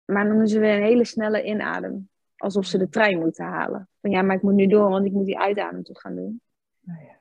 [0.05, 2.09] Maar dan doen ze weer een hele snelle inadem.
[2.37, 3.89] Alsof ze de trein moeten halen.
[4.01, 6.41] Van ja, maar ik moet nu door, want ik moet die uitadem toch gaan doen.
[6.81, 7.17] Nou ja.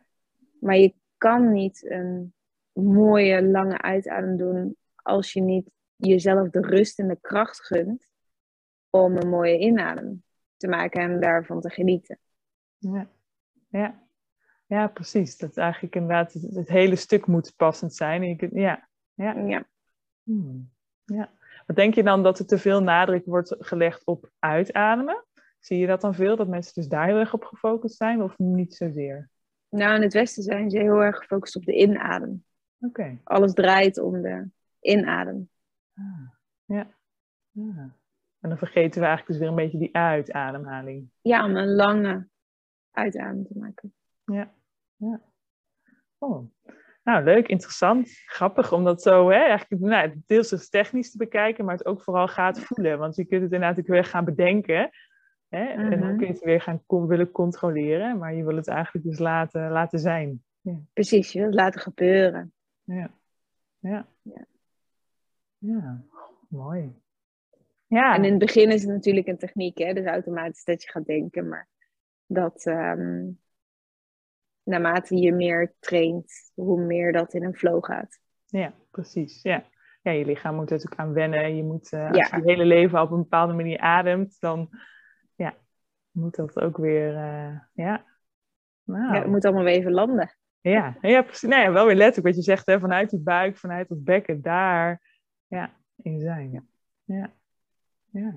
[0.59, 2.33] Maar je kan niet een
[2.73, 8.11] mooie lange uitadem doen als je niet jezelf de rust en de kracht gunt
[8.95, 10.23] om een mooie inadem
[10.57, 12.19] te maken en daarvan te genieten.
[12.77, 13.07] Ja,
[13.69, 14.03] ja.
[14.65, 15.37] ja precies.
[15.37, 18.21] Dat eigenlijk inderdaad het, het hele stuk moet passend zijn.
[18.21, 18.87] En je kunt, ja.
[19.13, 19.33] Ja.
[19.37, 19.65] Ja.
[20.23, 20.71] Hmm.
[21.05, 21.29] ja.
[21.65, 25.25] Wat denk je dan dat er te veel nadruk wordt gelegd op uitademen?
[25.59, 28.37] Zie je dat dan veel, dat mensen dus daar heel erg op gefocust zijn of
[28.37, 29.29] niet zozeer?
[29.69, 32.43] Nou, in het Westen zijn ze heel erg gefocust op de inadem.
[32.79, 33.19] Oké.
[33.23, 35.49] Alles draait om de inadem.
[35.93, 36.29] Ah.
[36.65, 36.87] Ja.
[37.51, 37.95] ja.
[38.43, 41.09] En dan vergeten we eigenlijk dus weer een beetje die uitademhaling.
[41.21, 42.27] Ja, om een lange
[42.91, 43.93] uitadem te maken.
[44.25, 44.53] Ja.
[44.95, 45.21] ja.
[46.17, 46.51] Oh.
[47.03, 51.65] Nou, leuk, interessant, grappig om dat zo, hè, eigenlijk, nou, deels dus technisch te bekijken,
[51.65, 52.97] maar het ook vooral gaat voelen.
[52.99, 54.89] Want je kunt het inderdaad ook weer gaan bedenken.
[55.49, 56.17] Hè, En dan Mhm.
[56.17, 59.99] kun je het weer gaan willen controleren, maar je wil het eigenlijk dus laten, laten
[59.99, 60.43] zijn.
[60.93, 62.53] Precies, je wilt het laten gebeuren.
[62.83, 63.09] Ja.
[63.79, 64.07] Ja.
[64.21, 64.45] Ja.
[65.57, 66.01] Ja,
[66.49, 67.01] mooi.
[67.93, 68.15] Ja.
[68.15, 69.93] En in het begin is het natuurlijk een techniek, hè?
[69.93, 71.47] dus automatisch dat je gaat denken.
[71.47, 71.67] Maar
[72.25, 73.29] dat ehm,
[74.63, 78.19] naarmate je meer traint, hoe meer dat in een flow gaat.
[78.45, 79.41] Ja, precies.
[79.41, 79.63] Ja.
[80.01, 81.55] ja, je lichaam moet er natuurlijk aan wennen.
[81.55, 82.37] Je moet, eh, als Ja.
[82.37, 84.69] je je hele leven op een bepaalde manier ademt, dan
[85.35, 85.53] ja,
[86.11, 88.05] moet dat ook weer, eh, ja.
[88.83, 90.35] Nou, Ja, het moet allemaal weer even landen.
[90.61, 91.49] ja, ja, precies.
[91.49, 94.41] Nou ja, wel weer letterlijk wat je zegt, hè, vanuit die buik, vanuit dat bekken,
[94.41, 95.01] daar
[95.47, 96.51] ja, in zijn.
[96.51, 96.63] Ja.
[97.03, 97.33] Ja.
[98.13, 98.33] Ja.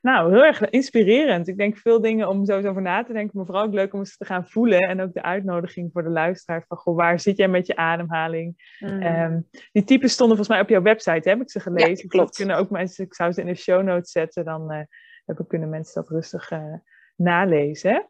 [0.00, 1.48] Nou, heel erg inspirerend.
[1.48, 3.98] Ik denk veel dingen om zo over na te denken, maar vooral ook leuk om
[3.98, 4.80] eens te gaan voelen.
[4.80, 8.76] En ook de uitnodiging voor de luisteraar van, goh, waar zit jij met je ademhaling?
[8.78, 9.02] Mm.
[9.02, 9.40] Ehm,
[9.72, 11.90] die types stonden volgens mij op jouw website, heb ik ze gelezen.
[11.90, 12.26] Dus Ja, klopt.
[12.26, 14.86] Dat kunnen ook mensen, ik zou ze in de show notes zetten, dan
[15.24, 16.74] hebben, kunnen mensen dat rustig eh,
[17.16, 18.08] nalezen.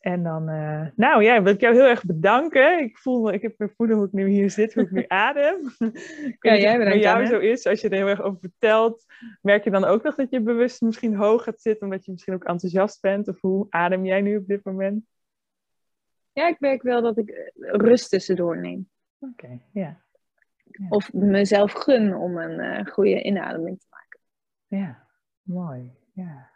[0.00, 2.78] En dan, eh, nou ja, wil ik jou heel erg bedanken.
[2.78, 5.56] Ik voel, ik heb weer voelen hoe ik nu hier zit, hoe ik nu adem.
[6.40, 9.04] Ja, jij bedankt, bij jou zo is, als je er heel erg over vertelt.
[9.42, 12.34] Merk je dan ook nog dat je bewust misschien hoog gaat zitten, omdat je misschien
[12.34, 13.28] ook enthousiast bent?
[13.28, 15.04] Of hoe adem jij nu op dit moment?
[16.32, 18.88] Ja, ik merk wel dat ik eh, rust tussendoor neem.
[19.18, 20.00] Oké, ja.
[20.88, 24.20] Of mezelf gun om een eh, goede inademing te maken.
[24.66, 25.06] Ja,
[25.42, 25.92] mooi.
[26.12, 26.49] Ja.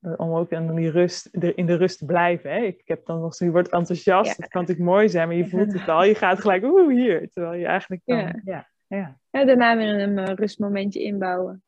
[0.00, 2.50] Om ook in die rust, de- in de rust te blijven.
[2.50, 2.56] Hè?
[2.58, 4.36] Ik heb dan nog zo, je wordt enthousiast, Ja.
[4.36, 6.04] dat kan natuurlijk mooi zijn, maar je voelt het al.
[6.04, 7.30] Je gaat gelijk, oeh, hier.
[7.30, 8.40] Terwijl je eigenlijk dan, Ja.
[8.44, 11.62] ja, ja, Ja, daarna weer een eh, rustmomentje inbouwen.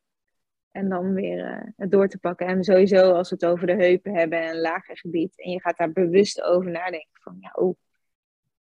[0.70, 2.46] En dan weer eh, het door te pakken.
[2.46, 5.40] En sowieso als we het over de heupen hebben en een lager gebied.
[5.40, 7.08] En je gaat daar bewust over nadenken.
[7.20, 7.76] Van ja, oh,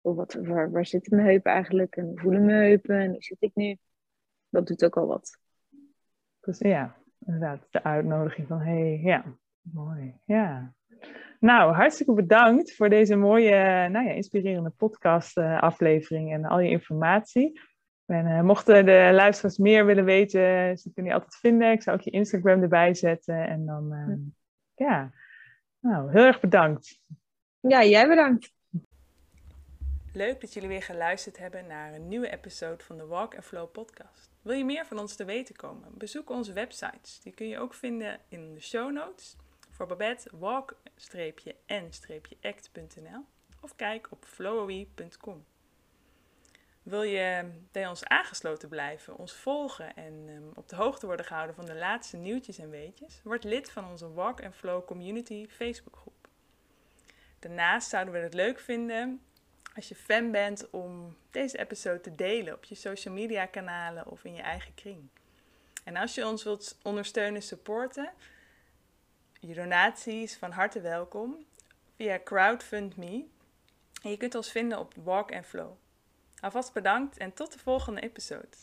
[0.01, 1.95] oh wat, waar, waar zitten mijn heupen eigenlijk?
[1.95, 2.99] En hoe voelen mijn heupen?
[2.99, 3.77] En hoe zit ik nu?
[4.49, 5.39] Dat doet ook al wat.
[6.41, 6.95] Dus ja,
[7.25, 9.25] inderdaad, de uitnodiging van, hé, hey, ja,
[9.73, 10.73] mooi, ja.
[11.39, 16.69] Nou, hartstikke bedankt voor deze mooie, nou ja, inspirerende podcast eh, aflevering en al je
[16.69, 17.61] informatie.
[18.05, 21.71] En eh, mochten de luisteraars meer willen weten, ze kunnen je altijd vinden.
[21.71, 23.47] Ik zou ook je Instagram erbij zetten.
[23.47, 24.19] En dan, ehm,
[24.73, 25.11] ja,
[25.79, 26.99] nou, heel erg bedankt.
[27.59, 28.53] Ja, jij bedankt.
[30.13, 33.71] Leuk dat jullie weer geluisterd hebben naar een nieuwe episode van de Walk and Flow
[33.71, 34.31] podcast.
[34.41, 35.97] Wil je meer van ons te weten komen?
[35.97, 37.19] Bezoek onze websites.
[37.21, 39.37] Die kun je ook vinden in de show notes.
[39.75, 41.25] Voor Babette walk-n-act.nl
[43.61, 45.45] of kijk op flowy.com.
[46.83, 51.55] Wil je bij ons aangesloten blijven, ons volgen en ehm, op de hoogte worden gehouden
[51.55, 53.21] van de laatste nieuwtjes en weetjes?
[53.23, 56.27] Word lid van onze Walk and Flow Community Facebookgroep.
[57.39, 59.21] Daarnaast zouden we het leuk vinden
[59.75, 64.23] als je fan bent om deze episode te delen op je social media kanalen of
[64.23, 65.07] in je eigen kring.
[65.83, 68.11] En als je ons wilt ondersteunen, supporten,
[69.47, 71.45] je donatie is van harte welkom
[71.95, 73.25] via CrowdFundMe.
[74.01, 75.71] En je kunt ons vinden op Walk and Flow.
[76.39, 78.57] Alvast bedankt en tot de volgende episode.